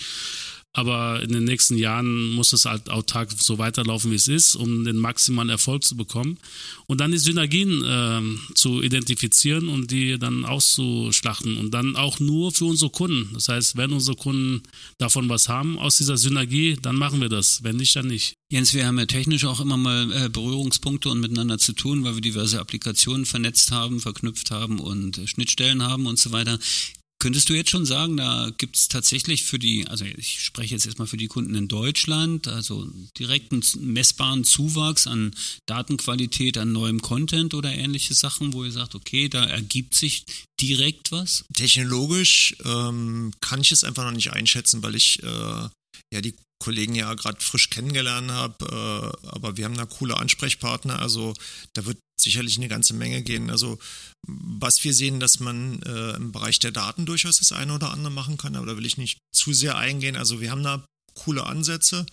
[0.77, 4.83] Aber in den nächsten Jahren muss es halt autark so weiterlaufen, wie es ist, um
[4.83, 6.38] den maximalen Erfolg zu bekommen.
[6.85, 11.55] Und dann die Synergien äh, zu identifizieren und die dann auszuschlachten.
[11.55, 13.29] Und dann auch nur für unsere Kunden.
[13.33, 14.63] Das heißt, wenn unsere Kunden
[14.97, 17.63] davon was haben aus dieser Synergie, dann machen wir das.
[17.63, 18.33] Wenn nicht, dann nicht.
[18.51, 22.15] Jens, wir haben ja technisch auch immer mal äh, Berührungspunkte und miteinander zu tun, weil
[22.15, 26.59] wir diverse Applikationen vernetzt haben, verknüpft haben und äh, Schnittstellen haben und so weiter.
[27.25, 30.85] Könntest du jetzt schon sagen, da gibt es tatsächlich für die, also ich spreche jetzt
[30.85, 35.33] erstmal für die Kunden in Deutschland, also direkten messbaren Zuwachs an
[35.65, 40.23] Datenqualität, an neuem Content oder ähnliche Sachen, wo ihr sagt, okay, da ergibt sich
[40.61, 41.45] direkt was?
[41.51, 45.69] Technologisch ähm, kann ich es einfach noch nicht einschätzen, weil ich äh,
[46.13, 48.65] ja die Kollegen ja gerade frisch kennengelernt habe,
[49.23, 51.33] äh, aber wir haben da coole Ansprechpartner, also
[51.73, 53.49] da wird sicherlich eine ganze Menge gehen.
[53.49, 53.78] Also
[54.28, 58.12] was wir sehen, dass man äh, im Bereich der Daten durchaus das eine oder andere
[58.12, 60.15] machen kann, aber da will ich nicht zu sehr eingehen.
[60.15, 62.06] Also wir haben da coole Ansätze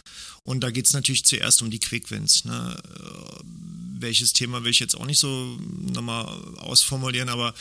[0.44, 2.44] und da geht es natürlich zuerst um die Quickwins.
[2.44, 2.76] Ne?
[2.84, 3.40] Äh,
[4.02, 5.58] welches Thema will ich jetzt auch nicht so
[5.92, 6.26] nochmal
[6.58, 7.54] ausformulieren, aber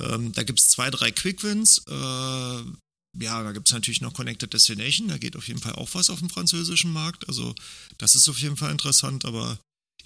[0.00, 1.82] ähm, da gibt es zwei, drei Quickwins.
[1.88, 2.62] Äh,
[3.18, 6.08] ja, da gibt es natürlich noch Connected Destination, da geht auf jeden Fall auch was
[6.08, 7.28] auf dem französischen Markt.
[7.28, 7.54] Also
[7.98, 9.58] das ist auf jeden Fall interessant, aber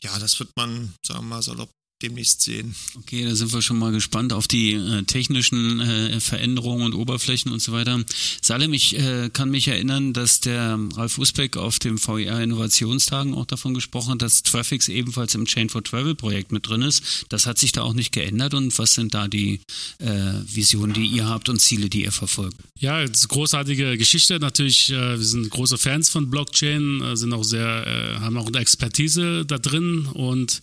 [0.03, 1.71] ja, das wird man, sagen wir mal, salopp
[2.03, 2.75] demnächst sehen.
[2.99, 7.51] Okay, da sind wir schon mal gespannt auf die äh, technischen äh, Veränderungen und Oberflächen
[7.51, 8.05] und so weiter.
[8.43, 13.47] Salem, ich äh, kann mich erinnern, dass der Ralf Usbeck auf dem VER Innovationstagen auch
[13.47, 17.25] davon gesprochen hat, dass Traffics ebenfalls im Chain for Travel Projekt mit drin ist.
[17.31, 19.61] Das hat sich da auch nicht geändert und was sind da die
[19.99, 20.07] äh,
[20.45, 22.57] Visionen, die ihr habt und Ziele, die ihr verfolgt?
[22.79, 24.39] Ja, das ist eine großartige Geschichte.
[24.39, 28.59] Natürlich, äh, wir sind große Fans von Blockchain, äh, sind auch sehr, haben auch eine
[28.59, 30.63] Expertise da drin und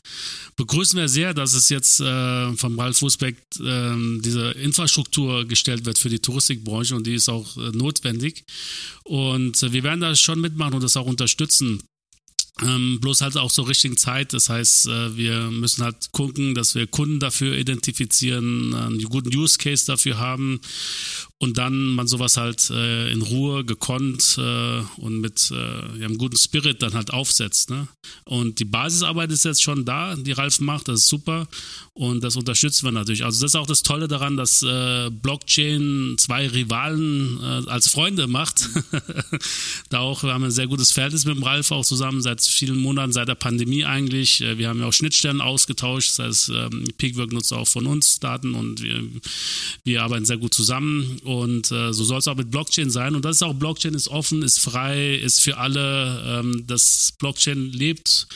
[0.57, 5.85] begrüßen wir sehr sehr, dass es jetzt äh, vom Ralf Fußbeck äh, diese Infrastruktur gestellt
[5.85, 8.43] wird für die Touristikbranche und die ist auch äh, notwendig.
[9.03, 11.81] Und äh, wir werden da schon mitmachen und das auch unterstützen.
[12.61, 14.33] Ähm, bloß halt auch zur richtigen Zeit.
[14.33, 19.57] Das heißt, äh, wir müssen halt gucken, dass wir Kunden dafür identifizieren, einen guten Use
[19.57, 20.59] Case dafür haben
[21.43, 25.55] und dann man sowas halt äh, in Ruhe, gekonnt äh, und mit äh,
[25.99, 27.69] ja, einem guten Spirit dann halt aufsetzt.
[27.69, 27.89] Ne?
[28.23, 31.49] Und die Basisarbeit ist jetzt schon da, die Ralf macht, das ist super
[31.95, 33.23] und das unterstützen wir natürlich.
[33.23, 38.25] Also das ist auch das Tolle daran, dass äh, Blockchain zwei Rivalen äh, als Freunde
[38.25, 38.69] macht.
[39.89, 42.79] da auch, wir haben ein sehr gutes Verhältnis mit dem Ralf auch zusammen seit vielen
[42.79, 44.41] Monaten, seit der Pandemie eigentlich.
[44.41, 48.19] Äh, wir haben ja auch Schnittstellen ausgetauscht, das heißt, ähm, Peakwork nutzt auch von uns
[48.19, 49.03] Daten und wir,
[49.83, 51.19] wir arbeiten sehr gut zusammen.
[51.71, 53.15] Äh, so soll es auch mit Blockchain sein.
[53.15, 56.23] Und das ist auch, Blockchain ist offen, ist frei, ist für alle.
[56.25, 58.27] Ähm, das Blockchain lebt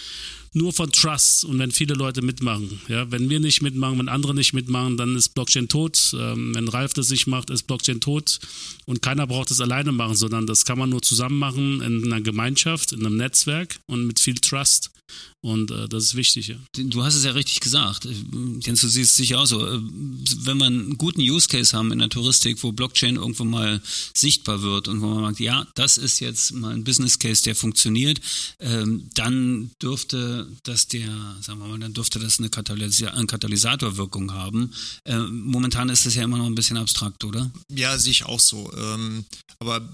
[0.53, 2.81] nur von Trust und wenn viele Leute mitmachen.
[2.87, 6.15] Ja, wenn wir nicht mitmachen, wenn andere nicht mitmachen, dann ist Blockchain tot.
[6.17, 8.39] Ähm, wenn Ralf das nicht macht, ist Blockchain tot
[8.85, 12.21] und keiner braucht es alleine machen, sondern das kann man nur zusammen machen in einer
[12.21, 14.91] Gemeinschaft, in einem Netzwerk und mit viel Trust.
[15.41, 16.47] Und äh, das ist wichtig.
[16.47, 16.57] Ja.
[16.75, 18.05] Du hast es ja richtig gesagt.
[18.05, 18.13] Äh,
[18.61, 19.65] Jens, du siehst es sicher auch so.
[19.65, 23.81] Äh, wenn man einen guten Use Case haben in der Touristik, wo Blockchain irgendwo mal
[24.13, 27.55] sichtbar wird und wo man sagt, ja, das ist jetzt mal ein Business Case, der
[27.55, 28.19] funktioniert,
[28.59, 31.07] ähm, dann dürfte das der,
[31.41, 34.73] sagen wir mal, dann dürfte das eine, Katalysa eine Katalysatorwirkung haben.
[35.05, 37.51] Äh, momentan ist das ja immer noch ein bisschen abstrakt, oder?
[37.71, 38.71] Ja, sehe ich auch so.
[38.75, 39.25] Ähm,
[39.59, 39.87] aber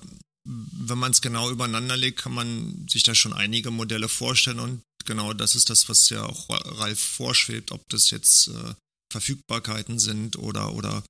[0.46, 4.82] wenn man es genau übereinander legt, kann man sich da schon einige Modelle vorstellen und
[5.06, 8.74] genau das ist das, was ja auch Ralf vorschwebt, ob das jetzt äh,
[9.12, 11.04] Verfügbarkeiten sind oder, oder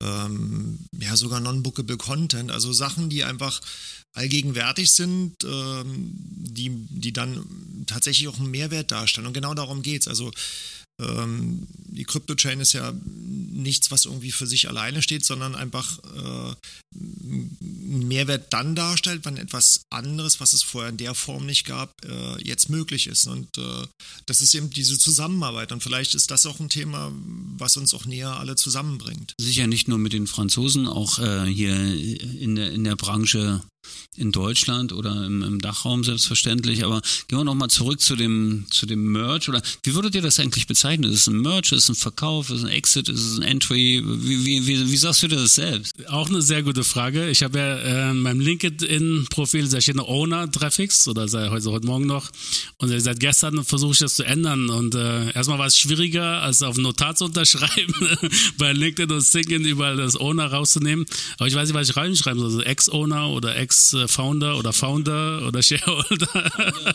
[0.00, 3.60] ähm, ja sogar non-bookable Content, also Sachen, die einfach
[4.14, 9.26] allgegenwärtig sind, ähm, die, die dann tatsächlich auch einen Mehrwert darstellen.
[9.26, 10.08] Und genau darum geht es.
[10.08, 10.30] Also
[11.00, 16.54] ähm, die Crypto-Chain ist ja nichts, was irgendwie für sich alleine steht, sondern einfach äh,
[16.94, 22.42] Mehrwert dann darstellt, wenn etwas anderes, was es vorher in der Form nicht gab, äh,
[22.42, 23.26] jetzt möglich ist.
[23.26, 23.86] Und äh,
[24.26, 25.72] das ist eben diese Zusammenarbeit.
[25.72, 27.12] Und vielleicht ist das auch ein Thema,
[27.56, 29.34] was uns auch näher alle zusammenbringt.
[29.38, 33.62] Sicher nicht nur mit den Franzosen, auch äh, hier in der, in der Branche
[34.16, 36.84] in Deutschland oder im, im, Dachraum selbstverständlich.
[36.84, 39.48] Aber gehen wir nochmal zurück zu dem, zu dem Merch.
[39.48, 41.10] Oder wie würdet ihr das eigentlich bezeichnen?
[41.10, 41.72] Ist es ein Merch?
[41.72, 42.50] Ist es ein Verkauf?
[42.50, 43.08] Ist es ein Exit?
[43.08, 44.02] Ist es ein Entry?
[44.04, 45.94] Wie, wie, wie, wie sagst du das selbst?
[46.08, 47.30] Auch eine sehr gute Frage.
[47.30, 51.86] Ich habe ja äh, in meinem LinkedIn-Profil sehr schöne Owner Traffics oder sei heute, heute
[51.86, 52.30] Morgen noch.
[52.82, 54.68] Und seit gestern versuche ich das zu ändern.
[54.68, 57.94] Und äh, erstmal war es schwieriger, als auf Notar zu unterschreiben,
[58.58, 61.06] bei LinkedIn und Singen überall das Owner rauszunehmen.
[61.38, 62.50] Aber ich weiß nicht, was ich reinschreiben soll.
[62.50, 66.52] Also Ex-Owner oder Ex Ex-Founder oder Founder oder Shareholder.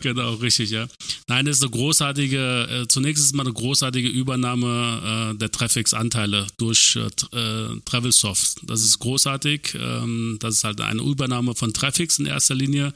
[0.00, 0.86] genau, richtig, ja.
[1.28, 6.46] Nein, das ist eine großartige, äh, zunächst ist mal eine großartige Übernahme äh, der Traffics-Anteile
[6.58, 8.58] durch äh, äh, Travelsoft.
[8.64, 9.74] Das ist großartig.
[9.74, 12.92] Ähm, das ist halt eine Übernahme von Traffics in erster Linie.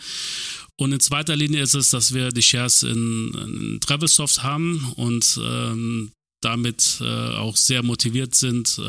[0.80, 5.40] Und in zweiter Linie ist es, dass wir die Shares in, in Travelsoft haben und
[5.42, 8.83] ähm, damit äh, auch sehr motiviert sind, äh,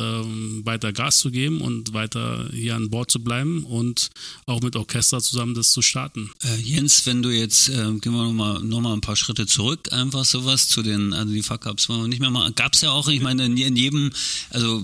[0.65, 4.11] weiter Gas zu geben und weiter hier an Bord zu bleiben und
[4.45, 6.29] auch mit Orchester zusammen das zu starten.
[6.43, 9.91] Äh, Jens, wenn du jetzt, äh, gehen wir nochmal noch mal ein paar Schritte zurück,
[9.91, 12.91] einfach sowas zu den, also die Fuck-Ups wollen wir nicht mehr mal, gab es ja
[12.91, 14.11] auch, ich meine, in, in jedem,
[14.51, 14.83] also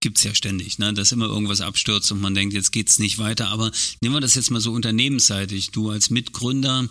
[0.00, 3.18] gibt es ja ständig, ne, dass immer irgendwas abstürzt und man denkt, jetzt geht's nicht
[3.18, 6.88] weiter, aber nehmen wir das jetzt mal so unternehmensseitig, du als Mitgründer,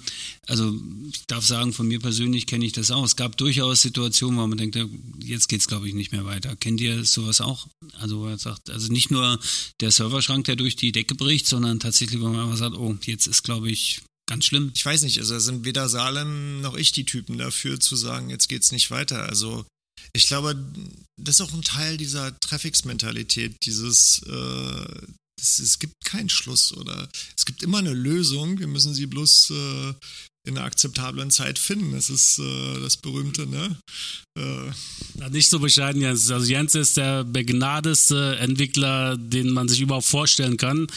[0.47, 0.78] also
[1.10, 4.45] ich darf sagen, von mir persönlich kenne ich das auch, es gab durchaus Situationen, wo
[4.45, 4.78] man denkt,
[5.19, 6.55] jetzt geht's glaube ich nicht mehr weiter.
[6.55, 7.67] Kennt ihr sowas auch?
[7.93, 9.39] Also er sagt, also nicht nur
[9.81, 13.27] der Serverschrank, der durch die Decke bricht, sondern tatsächlich, wo man einfach sagt, oh, jetzt
[13.27, 14.71] ist glaube ich ganz schlimm.
[14.73, 18.49] Ich weiß nicht, also sind weder Salem noch ich die Typen dafür zu sagen, jetzt
[18.49, 19.23] geht's nicht weiter.
[19.23, 19.65] Also
[20.13, 20.55] ich glaube,
[21.21, 25.07] das ist auch ein Teil dieser Traffics-Mentalität, dieses äh,
[25.39, 28.57] es, es, gibt keinen Schluss oder es gibt immer eine Lösung.
[28.59, 29.93] Wir müssen sie bloß äh,
[30.45, 31.91] in einer akzeptablen Zeit finden.
[31.93, 33.77] Das ist äh, das berühmte, ne?
[34.38, 35.29] Äh.
[35.31, 36.29] Nicht so bescheiden, Jens.
[36.29, 40.88] Also Jens ist der begnadeste Entwickler, den man sich überhaupt vorstellen kann.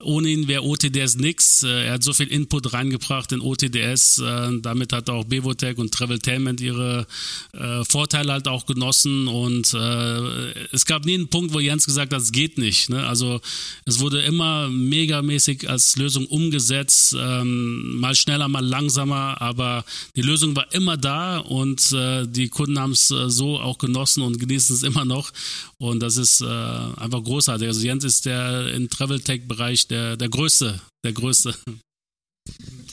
[0.00, 1.64] Ohne ihn wäre OTDS nix.
[1.64, 4.18] Äh, er hat so viel Input reingebracht in OTDS.
[4.18, 7.06] Äh, damit hat auch Bevotech und Traveltainment ihre
[7.52, 9.28] äh, Vorteile halt auch genossen.
[9.28, 12.88] Und äh, es gab nie einen Punkt, wo Jens gesagt hat, das geht nicht.
[12.88, 13.06] Ne?
[13.06, 13.40] Also
[13.84, 17.14] es wurde immer megamäßig als Lösung umgesetzt.
[17.18, 19.84] Ähm, mal schneller, mal langsamer langsamer, aber
[20.16, 24.22] die Lösung war immer da und äh, die Kunden haben es äh, so auch genossen
[24.22, 25.32] und genießen es immer noch.
[25.78, 27.66] Und das ist äh, einfach großartig.
[27.68, 31.54] Also Jens ist der im Travel Tech-Bereich der, der Größte, der Größte.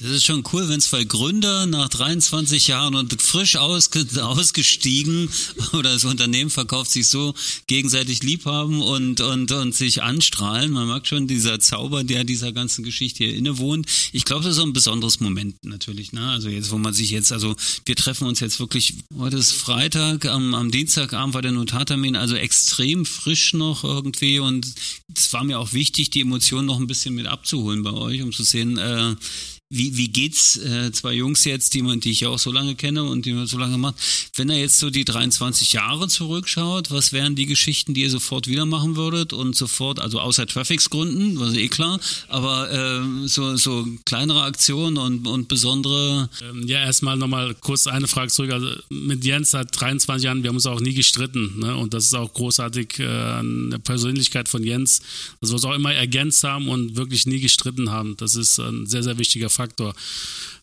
[0.01, 5.29] Das ist schon cool, wenn zwei Gründer nach 23 Jahren und frisch ausge ausgestiegen
[5.73, 7.35] oder das Unternehmen verkauft sich so
[7.67, 10.71] gegenseitig lieb haben und, und, und sich anstrahlen.
[10.71, 13.85] Man merkt schon dieser Zauber, der dieser ganzen Geschichte hier innewohnt.
[14.11, 16.13] Ich glaube, das ist so ein besonderes Moment natürlich.
[16.13, 16.31] Ne?
[16.31, 20.25] Also jetzt, wo man sich jetzt, also wir treffen uns jetzt wirklich, heute ist Freitag,
[20.25, 24.65] am, am Dienstagabend war der Notartermin, also extrem frisch noch irgendwie und
[25.15, 28.31] es war mir auch wichtig, die Emotionen noch ein bisschen mit abzuholen bei euch, um
[28.31, 29.15] zu sehen, äh,
[29.71, 32.75] wie, wie geht's äh, zwei Jungs jetzt, die, man, die ich ja auch so lange
[32.75, 33.95] kenne und die man so lange macht,
[34.35, 38.47] wenn er jetzt so die 23 Jahre zurückschaut, was wären die Geschichten, die ihr sofort
[38.47, 43.87] wieder machen würdet und sofort, also außer Traffics-Gründen, was eh klar, aber äh, so, so
[44.03, 46.29] kleinere Aktionen und, und besondere.
[46.41, 48.51] Ähm, ja, erstmal nochmal kurz eine Frage zurück.
[48.51, 51.77] Also mit Jens seit 23 Jahren, wir haben uns auch nie gestritten, ne?
[51.77, 55.01] Und das ist auch großartig äh, eine Persönlichkeit von Jens,
[55.39, 58.17] dass wir uns auch immer ergänzt haben und wirklich nie gestritten haben.
[58.17, 59.60] Das ist ein sehr, sehr wichtiger Faktor.
[59.61, 59.93] Faktor.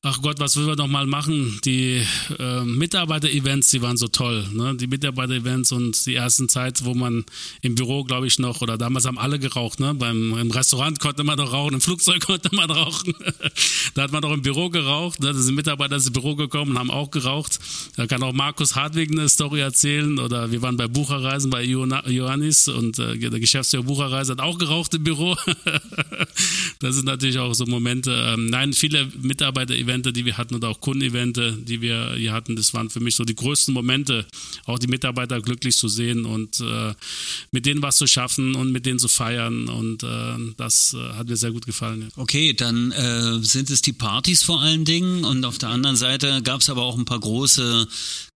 [0.02, 1.60] ach Gott, was will wir noch mal machen?
[1.64, 2.02] Die
[2.38, 4.46] äh, Mitarbeiter-Events, die waren so toll.
[4.52, 4.74] Ne?
[4.76, 7.24] Die Mitarbeiter-Events und die ersten Zeit, wo man
[7.62, 9.80] im Büro, glaube ich, noch, oder damals haben alle geraucht.
[9.80, 9.94] Ne?
[9.94, 13.12] Beim, Im Restaurant konnte man doch rauchen, im Flugzeug konnte man rauchen.
[13.94, 15.20] da hat man doch im Büro geraucht.
[15.20, 15.32] Ne?
[15.32, 17.58] Da sind Mitarbeiter ins Büro gekommen und haben auch geraucht.
[17.96, 20.18] Da kann auch Markus Hartwig eine Story erzählen.
[20.18, 24.94] Oder wir waren bei Bucherreisen bei Johannis und äh, der Geschäftsführer Bucherreise hat auch geraucht
[24.94, 25.36] im Büro.
[26.80, 28.12] das sind natürlich auch so Momente.
[28.12, 32.72] Ähm, nein, viele Mitarbeiter-Evente, die wir hatten oder auch Kundenevente, die wir hier hatten, das
[32.72, 34.26] waren für mich so die größten Momente,
[34.64, 36.94] auch die Mitarbeiter glücklich zu sehen und äh,
[37.50, 39.68] mit denen was zu schaffen und mit denen zu feiern.
[39.68, 42.02] Und äh, das äh, hat mir sehr gut gefallen.
[42.02, 42.22] Ja.
[42.22, 46.40] Okay, dann äh, sind es die Partys vor allen Dingen und auf der anderen Seite
[46.42, 47.86] gab es aber auch ein paar große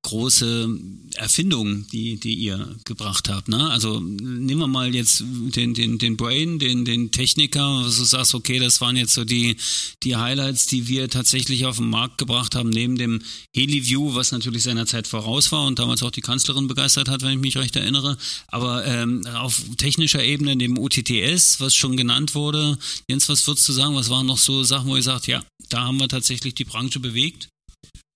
[0.02, 0.68] große
[1.14, 3.48] Erfindungen, die, die ihr gebracht habt.
[3.48, 3.70] Ne?
[3.70, 8.34] Also nehmen wir mal jetzt den, den, den Brain, den, den Techniker, wo du sagst,
[8.34, 9.56] okay, das waren jetzt so die,
[10.02, 13.22] die Highlights, die wir tatsächlich auf den Markt gebracht haben, neben dem
[13.54, 17.34] HeliView, was natürlich seiner Zeit voraus war und damals auch die Kanzlerin begeistert hat, wenn
[17.34, 18.16] ich mich recht erinnere.
[18.48, 22.76] Aber ähm, auf technischer Ebene, dem OTTS, was schon genannt wurde,
[23.08, 25.84] Jens, was würdest du sagen, was waren noch so Sachen, wo ihr sagt, ja, da
[25.84, 27.48] haben wir tatsächlich die Branche bewegt?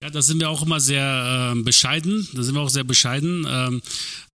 [0.03, 2.29] Ja, da sind wir auch immer sehr äh, bescheiden.
[2.35, 3.81] Da sind wir auch sehr bescheiden, ähm,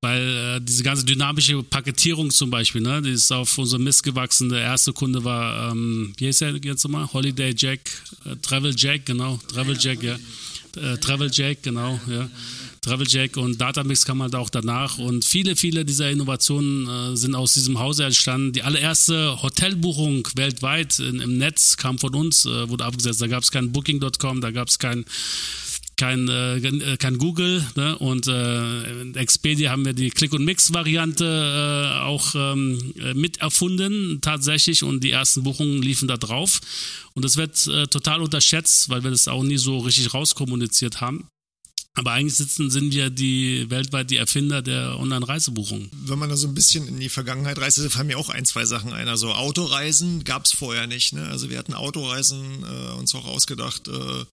[0.00, 4.48] weil äh, diese ganze dynamische Paketierung zum Beispiel, ne, die ist auf unserem Mist gewachsen.
[4.48, 7.06] Der erste Kunde war, ähm, wie heißt der jetzt nochmal?
[7.12, 7.80] Holiday Jack,
[8.24, 10.18] äh, Travel Jack, genau, Travel Jack, ja.
[10.76, 12.28] Äh, Travel Jack, genau, ja.
[12.82, 17.36] Travel Jack und Datamix kam halt auch danach und viele, viele dieser Innovationen äh, sind
[17.36, 18.52] aus diesem Hause entstanden.
[18.52, 23.22] Die allererste Hotelbuchung weltweit in, im Netz kam von uns, äh, wurde abgesetzt.
[23.22, 25.04] Da gab es kein Booking.com, da gab es kein
[25.96, 27.96] kein, äh, kein Google ne?
[27.98, 34.82] und äh, Expedia haben wir die Click- und Mix-Variante äh, auch ähm, mit erfunden tatsächlich
[34.82, 36.60] und die ersten Buchungen liefen da drauf
[37.14, 41.28] und das wird äh, total unterschätzt, weil wir das auch nie so richtig rauskommuniziert haben.
[41.94, 45.90] Aber eigentlich sitzen, sind wir die weltweit die Erfinder der Online-Reisebuchung.
[45.92, 48.46] Wenn man da so ein bisschen in die Vergangenheit reist, da fallen mir auch ein,
[48.46, 49.08] zwei Sachen ein.
[49.08, 51.12] Also Autoreisen gab es vorher nicht.
[51.12, 51.28] Ne?
[51.28, 53.88] Also wir hatten Autoreisen äh, uns auch ausgedacht.
[53.88, 54.24] Äh,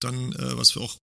[0.00, 0.96] dann, äh, was wir auch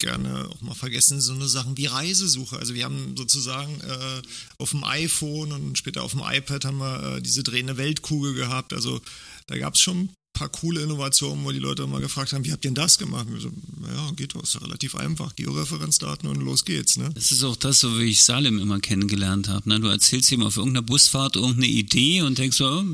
[0.00, 2.56] gerne auch mal vergessen, so eine Sachen wie Reisesuche.
[2.56, 4.22] Also wir haben sozusagen äh,
[4.58, 8.72] auf dem iPhone und später auf dem iPad haben wir äh, diese drehende Weltkugel gehabt.
[8.72, 9.00] Also
[9.48, 12.64] da gab es schon paar coole Innovationen, wo die Leute mal gefragt haben, wie habt
[12.64, 13.26] ihr denn das gemacht?
[13.28, 15.34] Und so, ja, geht doch, ist ja relativ einfach.
[15.34, 16.96] Georeferenzdaten und los geht's.
[16.96, 17.10] Ne?
[17.14, 19.68] Das ist auch das, so wie ich Salim immer kennengelernt habe.
[19.68, 19.80] Ne?
[19.80, 22.84] Du erzählst ihm auf irgendeiner Busfahrt irgendeine Idee und denkst so, oh,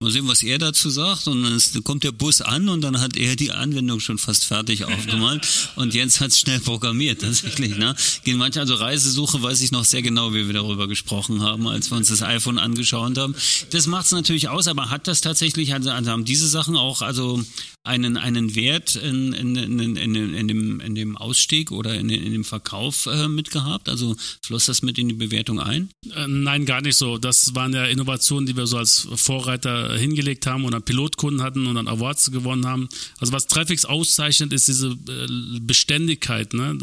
[0.00, 1.28] mal sehen, was er dazu sagt.
[1.28, 4.84] Und dann kommt der Bus an und dann hat er die Anwendung schon fast fertig
[4.92, 7.76] aufgemalt und Jens hat es schnell programmiert, tatsächlich.
[7.76, 7.96] Ne?
[8.24, 11.90] Gehen manche, also Reisesuche weiß ich noch sehr genau, wie wir darüber gesprochen haben, als
[11.90, 13.34] wir uns das iPhone angeschaut haben.
[13.70, 16.81] Das macht es natürlich aus, aber hat das tatsächlich, also, also haben diese Sachen auch
[16.82, 17.38] also
[17.84, 22.44] einen, einen Wert in, in, in, in, dem, in dem Ausstieg oder in, in dem
[22.44, 23.88] Verkauf äh, mitgehabt?
[23.88, 25.90] Also floss das mit in die Bewertung ein?
[26.14, 27.18] Äh, nein, gar nicht so.
[27.18, 31.66] Das waren ja Innovationen, die wir so als Vorreiter hingelegt haben und dann Pilotkunden hatten
[31.66, 32.88] und dann Awards gewonnen haben.
[33.18, 36.54] Also was Traffics auszeichnet, ist diese äh, Beständigkeit.
[36.54, 36.78] Ne?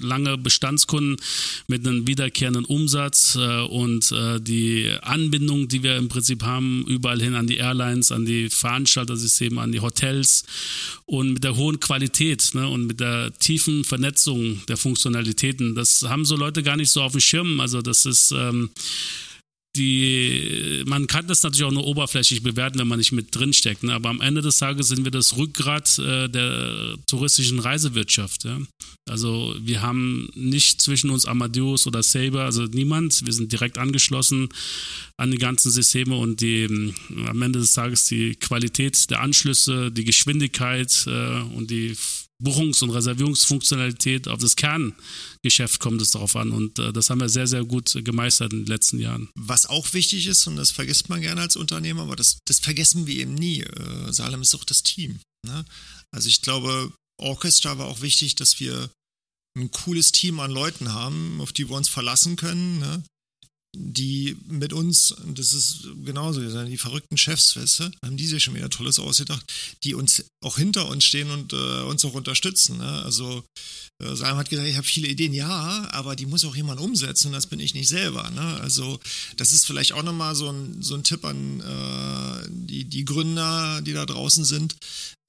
[0.00, 1.16] Lange Bestandskunden
[1.68, 7.22] mit einem wiederkehrenden Umsatz äh, und äh, die Anbindung, die wir im Prinzip haben, überall
[7.22, 10.31] hin an die Airlines, an die Veranstaltersysteme, an die Hotels
[11.06, 15.74] und mit der hohen Qualität ne, und mit der tiefen Vernetzung der Funktionalitäten.
[15.74, 17.60] Das haben so Leute gar nicht so auf dem Schirm.
[17.60, 18.70] Also das ist ähm,
[19.76, 23.82] die, man kann das natürlich auch nur oberflächlich bewerten, wenn man nicht mit drin steckt.
[23.82, 23.94] Ne?
[23.94, 28.44] Aber am Ende des Tages sind wir das Rückgrat äh, der touristischen Reisewirtschaft.
[28.44, 28.58] Ja?
[29.08, 33.24] Also wir haben nicht zwischen uns Amadeus oder Saber, also niemand.
[33.24, 34.50] Wir sind direkt angeschlossen
[35.16, 36.92] an die ganzen Systeme und die
[37.26, 41.96] am Ende des Tages die Qualität der Anschlüsse, die Geschwindigkeit äh, und die
[42.42, 46.50] Buchungs- und Reservierungsfunktionalität auf das Kerngeschäft kommt es darauf an.
[46.50, 49.28] Und äh, das haben wir sehr, sehr gut gemeistert in den letzten Jahren.
[49.34, 53.06] Was auch wichtig ist, und das vergisst man gerne als Unternehmer, aber das, das vergessen
[53.06, 53.60] wir eben nie.
[53.60, 55.20] Äh, Salem ist auch das Team.
[55.46, 55.64] Ne?
[56.10, 58.90] Also ich glaube, Orchestra war auch wichtig, dass wir
[59.56, 62.78] ein cooles Team an Leuten haben, auf die wir uns verlassen können.
[62.78, 63.02] Ne?
[63.74, 68.54] Die mit uns, das ist genauso, die verrückten Chefs, weißt du, haben die sich schon
[68.54, 69.42] wieder Tolles ausgedacht,
[69.82, 72.78] die uns auch hinter uns stehen und äh, uns auch unterstützen.
[72.78, 73.02] Ne?
[73.02, 73.42] Also
[74.02, 77.28] äh, Simon hat gesagt, ich habe viele Ideen, ja, aber die muss auch jemand umsetzen
[77.28, 78.30] und das bin ich nicht selber.
[78.30, 78.60] Ne?
[78.60, 79.00] Also
[79.38, 83.80] das ist vielleicht auch nochmal so ein, so ein Tipp an äh, die, die Gründer,
[83.80, 84.76] die da draußen sind.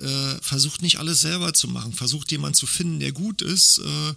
[0.02, 4.14] Äh, versucht nicht alles selber zu machen, versucht jemanden zu finden, der gut ist äh,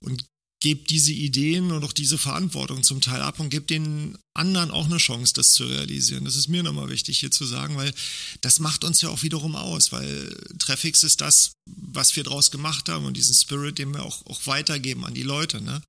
[0.00, 0.24] und
[0.60, 4.86] gebt diese Ideen und auch diese Verantwortung zum Teil ab und gebt den anderen auch
[4.86, 6.24] eine Chance, das zu realisieren.
[6.24, 7.92] Das ist mir nochmal wichtig hier zu sagen, weil
[8.40, 12.88] das macht uns ja auch wiederum aus, weil Traffics ist das, was wir draus gemacht
[12.88, 15.60] haben und diesen Spirit, den wir auch, auch weitergeben an die Leute.
[15.60, 15.82] Ne?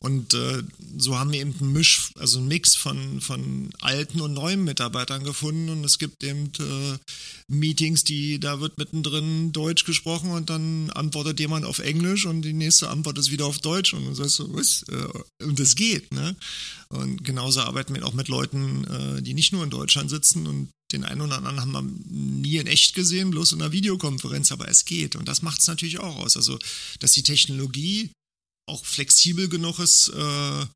[0.00, 0.62] Und äh,
[0.98, 5.24] so haben wir eben einen Misch, also einen Mix von, von alten und neuen Mitarbeitern
[5.24, 5.70] gefunden.
[5.70, 6.98] Und es gibt eben äh,
[7.48, 12.52] Meetings, die da wird mittendrin Deutsch gesprochen und dann antwortet jemand auf Englisch und die
[12.52, 13.94] nächste Antwort ist wieder auf Deutsch.
[13.94, 14.84] Und du sagst so, was?
[14.88, 16.36] Äh, und das geht, ne?
[16.94, 20.70] Und genauso arbeiten wir auch mit Leuten, äh, die nicht nur in Deutschland sitzen und
[20.92, 24.68] den einen oder anderen haben wir nie in echt gesehen, bloß in einer Videokonferenz, aber
[24.68, 25.16] es geht.
[25.16, 26.36] Und das macht es natürlich auch aus.
[26.36, 26.58] Also,
[27.00, 28.10] dass die Technologie
[28.66, 30.66] auch flexibel genug ist, äh,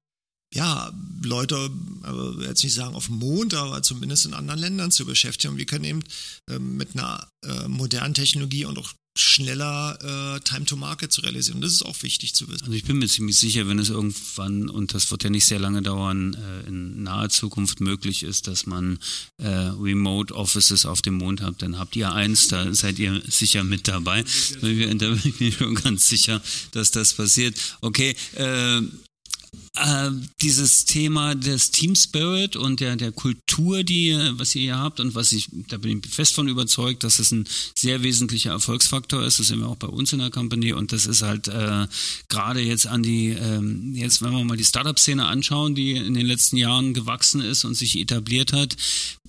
[0.55, 0.93] ja,
[1.23, 1.71] Leute,
[2.03, 5.53] also jetzt nicht sagen auf dem Mond, aber zumindest in anderen Ländern zu beschäftigen.
[5.53, 6.03] Und wir können eben
[6.51, 11.61] äh, mit einer äh, modernen Technologie und auch schneller äh, Time to Market zu realisieren.
[11.61, 12.65] Das ist auch wichtig zu wissen.
[12.65, 15.59] Also ich bin mir ziemlich sicher, wenn es irgendwann, und das wird ja nicht sehr
[15.59, 18.99] lange dauern, äh, in naher Zukunft möglich ist, dass man
[19.39, 23.65] äh, Remote Offices auf dem Mond hat, dann habt ihr eins, da seid ihr sicher
[23.65, 24.25] mit dabei.
[24.61, 26.41] Da bin ich mir schon ganz sicher,
[26.73, 27.57] dass das passiert.
[27.81, 28.15] Okay,
[29.77, 30.11] äh,
[30.41, 35.15] dieses Thema des Team Spirit und der, der Kultur, die, was ihr hier habt und
[35.15, 39.39] was ich, da bin ich fest von überzeugt, dass es ein sehr wesentlicher Erfolgsfaktor ist.
[39.39, 41.87] Das sehen wir auch bei uns in der Company und das ist halt äh,
[42.29, 46.27] gerade jetzt an die, ähm, jetzt wenn wir mal die Startup-Szene anschauen, die in den
[46.27, 48.77] letzten Jahren gewachsen ist und sich etabliert hat.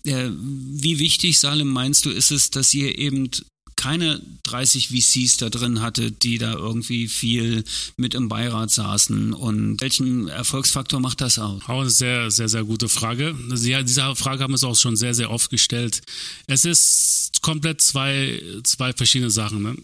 [0.04, 3.30] Äh, wie wichtig, Salim, meinst du, ist es, dass ihr eben
[3.80, 7.64] keine 30 VCs da drin hatte, die da irgendwie viel
[7.96, 9.32] mit im Beirat saßen.
[9.34, 11.62] Und welchen Erfolgsfaktor macht das aus?
[11.68, 13.34] Auch eine sehr, sehr, sehr gute Frage.
[13.56, 16.02] Ja, diese Frage haben wir uns auch schon sehr, sehr oft gestellt.
[16.48, 19.64] Es ist komplett zwei, zwei verschiedene Sachen.
[19.64, 19.78] Ne?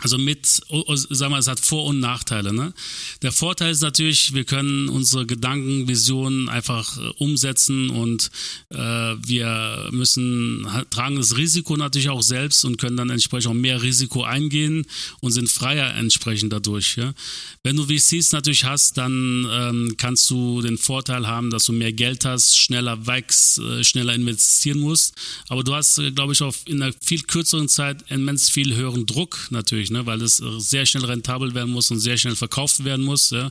[0.00, 2.52] Also mit, oh, oh, sag mal, es hat Vor- und Nachteile.
[2.52, 2.74] Ne?
[3.22, 8.30] Der Vorteil ist natürlich, wir können unsere Gedanken, Visionen einfach äh, umsetzen und
[8.70, 13.82] äh, wir müssen tragen das Risiko natürlich auch selbst und können dann entsprechend auch mehr
[13.82, 14.84] Risiko eingehen
[15.20, 16.96] und sind freier entsprechend dadurch.
[16.96, 17.14] Ja?
[17.62, 21.92] Wenn du VCs natürlich hast, dann ähm, kannst du den Vorteil haben, dass du mehr
[21.92, 25.14] Geld hast, schneller wächst, äh, schneller investieren musst.
[25.48, 29.06] Aber du hast, äh, glaube ich, auch in einer viel kürzeren Zeit immens viel höheren
[29.06, 32.36] Druck natürlich natürlich, ne, weil es äh, sehr schnell rentabel werden muss und sehr schnell
[32.36, 33.30] verkauft werden muss.
[33.30, 33.50] Ja.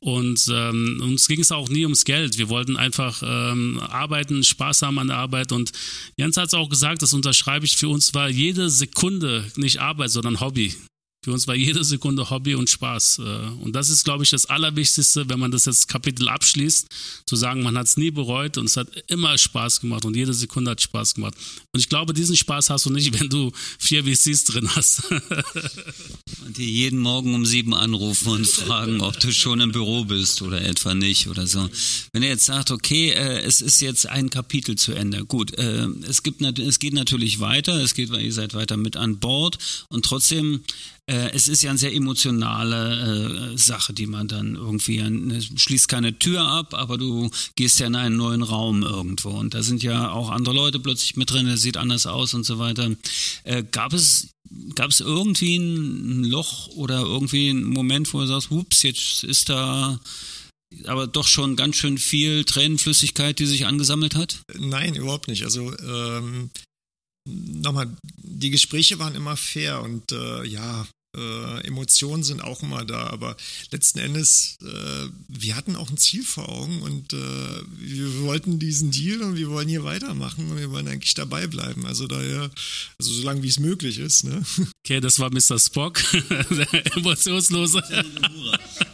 [0.00, 2.38] Und ähm, uns ging es auch nie ums Geld.
[2.38, 5.52] Wir wollten einfach ähm, arbeiten, Spaß haben an der Arbeit.
[5.52, 5.72] Und
[6.16, 10.10] Jens hat es auch gesagt, das unterschreibe ich für uns, war jede Sekunde nicht Arbeit,
[10.10, 10.74] sondern Hobby.
[11.24, 13.18] Für uns war jede Sekunde Hobby und Spaß.
[13.18, 13.22] Äh,
[13.62, 16.86] und das ist, glaube ich, das Allerwichtigste, wenn man das jetzt Kapitel abschließt,
[17.26, 20.32] zu sagen, man hat es nie bereut und es hat immer Spaß gemacht und jede
[20.32, 21.34] Sekunde hat Spaß gemacht.
[21.72, 25.10] Und ich glaube, diesen Spaß hast du nicht, wenn du vier VCs drin hast.
[26.46, 30.40] und dir jeden Morgen um sieben anrufen und fragen, ob du schon im Büro bist
[30.42, 31.68] oder etwa nicht oder so.
[32.12, 35.24] Wenn er jetzt sagt, okay, äh, es ist jetzt ein Kapitel zu Ende.
[35.24, 38.96] Gut, äh, es gibt, es geht natürlich weiter, es geht, weil ihr seid weiter mit
[38.96, 39.58] an Bord
[39.88, 40.62] und trotzdem
[41.08, 45.88] äh, es ist ja eine sehr emotionale äh, Sache, die man dann irgendwie, äh, schließt
[45.88, 49.82] keine Tür ab, aber du gehst ja in einen neuen Raum irgendwo und da sind
[49.82, 52.90] ja auch andere Leute plötzlich mit drin, der sieht anders aus und so weiter.
[53.44, 54.28] Äh, gab es
[54.74, 59.50] Gab es irgendwie ein Loch oder irgendwie einen Moment, wo du sagst, ups, jetzt ist
[59.50, 60.00] da
[60.86, 64.40] aber doch schon ganz schön viel Tränenflüssigkeit, die sich angesammelt hat?
[64.58, 65.44] Nein, überhaupt nicht.
[65.44, 66.48] Also ähm,
[67.26, 70.86] nochmal, die Gespräche waren immer fair und äh, ja,
[71.18, 73.36] äh, Emotionen sind auch immer da, aber
[73.70, 77.16] letzten Endes, äh, wir hatten auch ein Ziel vor Augen und äh,
[77.78, 81.86] wir wollten diesen Deal und wir wollen hier weitermachen und wir wollen eigentlich dabei bleiben.
[81.86, 82.50] Also daher,
[82.98, 84.24] also so lange wie es möglich ist.
[84.24, 84.42] Ne?
[84.84, 85.58] Okay, das war Mr.
[85.58, 86.00] Spock,
[86.50, 87.82] der emotionslose.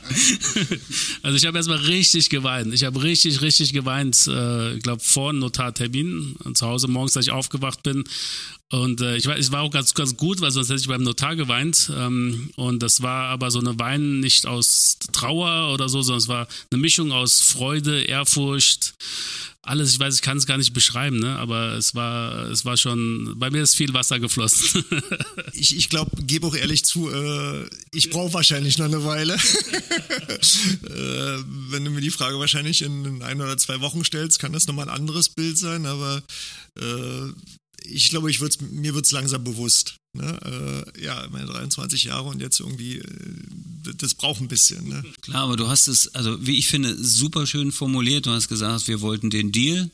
[1.22, 2.72] also ich habe erstmal richtig geweint.
[2.74, 7.32] Ich habe richtig, richtig geweint, äh, ich glaube vor Notartermin zu Hause morgens, als ich
[7.32, 8.04] aufgewacht bin
[8.74, 11.02] und äh, ich war, es war auch ganz, ganz gut, weil sonst hätte ich beim
[11.02, 11.92] Notar geweint.
[11.94, 16.28] Ähm, und das war aber so eine Wein nicht aus Trauer oder so, sondern es
[16.28, 18.94] war eine Mischung aus Freude, Ehrfurcht,
[19.66, 19.92] alles.
[19.92, 21.38] Ich weiß, ich kann es gar nicht beschreiben, ne?
[21.38, 24.84] aber es war, es war schon, bei mir ist viel Wasser geflossen.
[25.52, 29.34] ich ich glaube, gebe auch ehrlich zu, äh, ich brauche wahrscheinlich noch eine Weile.
[29.34, 29.38] äh,
[31.70, 34.88] wenn du mir die Frage wahrscheinlich in ein oder zwei Wochen stellst, kann das nochmal
[34.88, 36.22] ein anderes Bild sein, aber
[36.80, 37.32] äh,
[37.84, 39.96] ich glaube, ich würd's, mir wird es langsam bewusst.
[40.16, 40.84] Ne?
[40.96, 43.04] Äh, ja, meine 23 Jahre und jetzt irgendwie, äh,
[43.96, 44.88] das braucht ein bisschen.
[44.88, 45.04] Ne?
[45.22, 48.26] Klar, aber du hast es, also wie ich finde, super schön formuliert.
[48.26, 49.90] Du hast gesagt, wir wollten den Deal,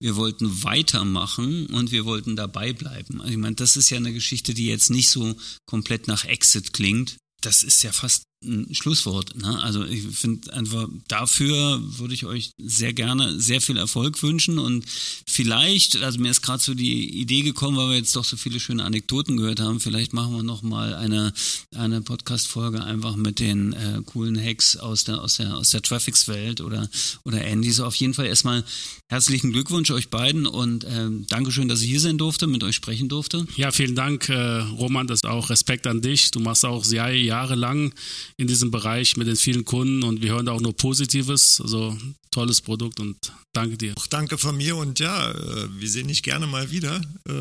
[0.00, 3.20] wir wollten weitermachen und wir wollten dabei bleiben.
[3.20, 6.72] Also ich meine, das ist ja eine Geschichte, die jetzt nicht so komplett nach Exit
[6.72, 7.16] klingt.
[7.42, 9.36] Das ist ja fast ein Schlusswort.
[9.36, 9.62] Ne?
[9.62, 14.86] Also ich finde einfach, dafür würde ich euch sehr gerne sehr viel Erfolg wünschen und
[15.26, 18.58] vielleicht, also mir ist gerade so die Idee gekommen, weil wir jetzt doch so viele
[18.58, 21.34] schöne Anekdoten gehört haben, vielleicht machen wir noch mal eine,
[21.74, 26.62] eine Podcast-Folge einfach mit den äh, coolen Hacks aus der, aus der, aus der Traffics-Welt
[26.62, 26.88] oder,
[27.24, 27.80] oder ähnliches.
[27.80, 28.64] Auf jeden Fall erstmal
[29.08, 33.10] herzlichen Glückwunsch euch beiden und äh, Dankeschön, dass ich hier sein durfte, mit euch sprechen
[33.10, 33.46] durfte.
[33.56, 36.30] Ja, vielen Dank, äh, Roman, das ist auch Respekt an dich.
[36.30, 37.92] Du machst auch sehr jahrelang
[38.40, 41.60] in diesem Bereich mit den vielen Kunden und wir hören da auch nur Positives.
[41.60, 41.96] Also
[42.30, 43.16] tolles Produkt und
[43.52, 43.94] danke dir.
[43.96, 47.32] Auch danke von mir und ja, äh, wir sehen dich gerne mal wieder äh,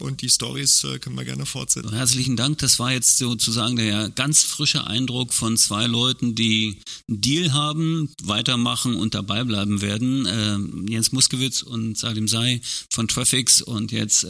[0.00, 1.92] und die Stories äh, können wir gerne fortsetzen.
[1.92, 2.58] Herzlichen Dank.
[2.58, 6.78] Das war jetzt sozusagen der ganz frische Eindruck von zwei Leuten, die
[7.08, 10.86] einen Deal haben, weitermachen und dabei bleiben werden.
[10.88, 14.26] Jens Muskewitz und Salim Sai von Traffics und jetzt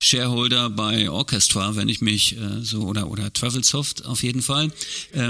[0.00, 4.72] Shareholder bei Orchestra, wenn ich mich so oder oder Travelsoft auf jeden Fall.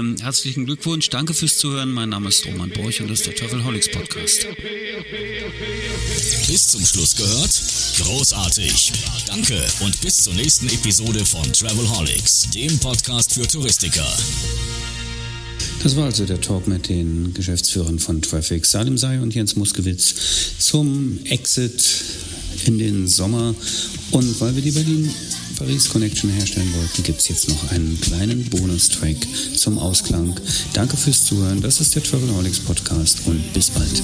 [0.05, 1.09] Ähm, herzlichen Glückwunsch.
[1.09, 1.91] Danke fürs Zuhören.
[1.91, 4.45] Mein Name ist Roman Borch und das ist der Travelholics Podcast.
[6.47, 7.61] Bis zum Schluss gehört?
[7.97, 8.91] Großartig.
[9.25, 14.05] Danke und bis zur nächsten Episode von Travelholics, dem Podcast für Touristiker.
[15.81, 20.15] Das war also der Talk mit den Geschäftsführern von Traffic, Salim Say und Jens Muskewitz
[20.59, 22.03] zum Exit
[22.65, 23.55] in den Sommer.
[24.11, 25.09] Und weil wir die Berlin
[25.57, 29.15] Paris Connection herstellen wollten, gibt es jetzt noch einen kleinen Bonustrack
[29.55, 30.39] zum Ausklang.
[30.73, 31.61] Danke fürs Zuhören.
[31.61, 34.01] Das ist der Travelholics Podcast und bis bald.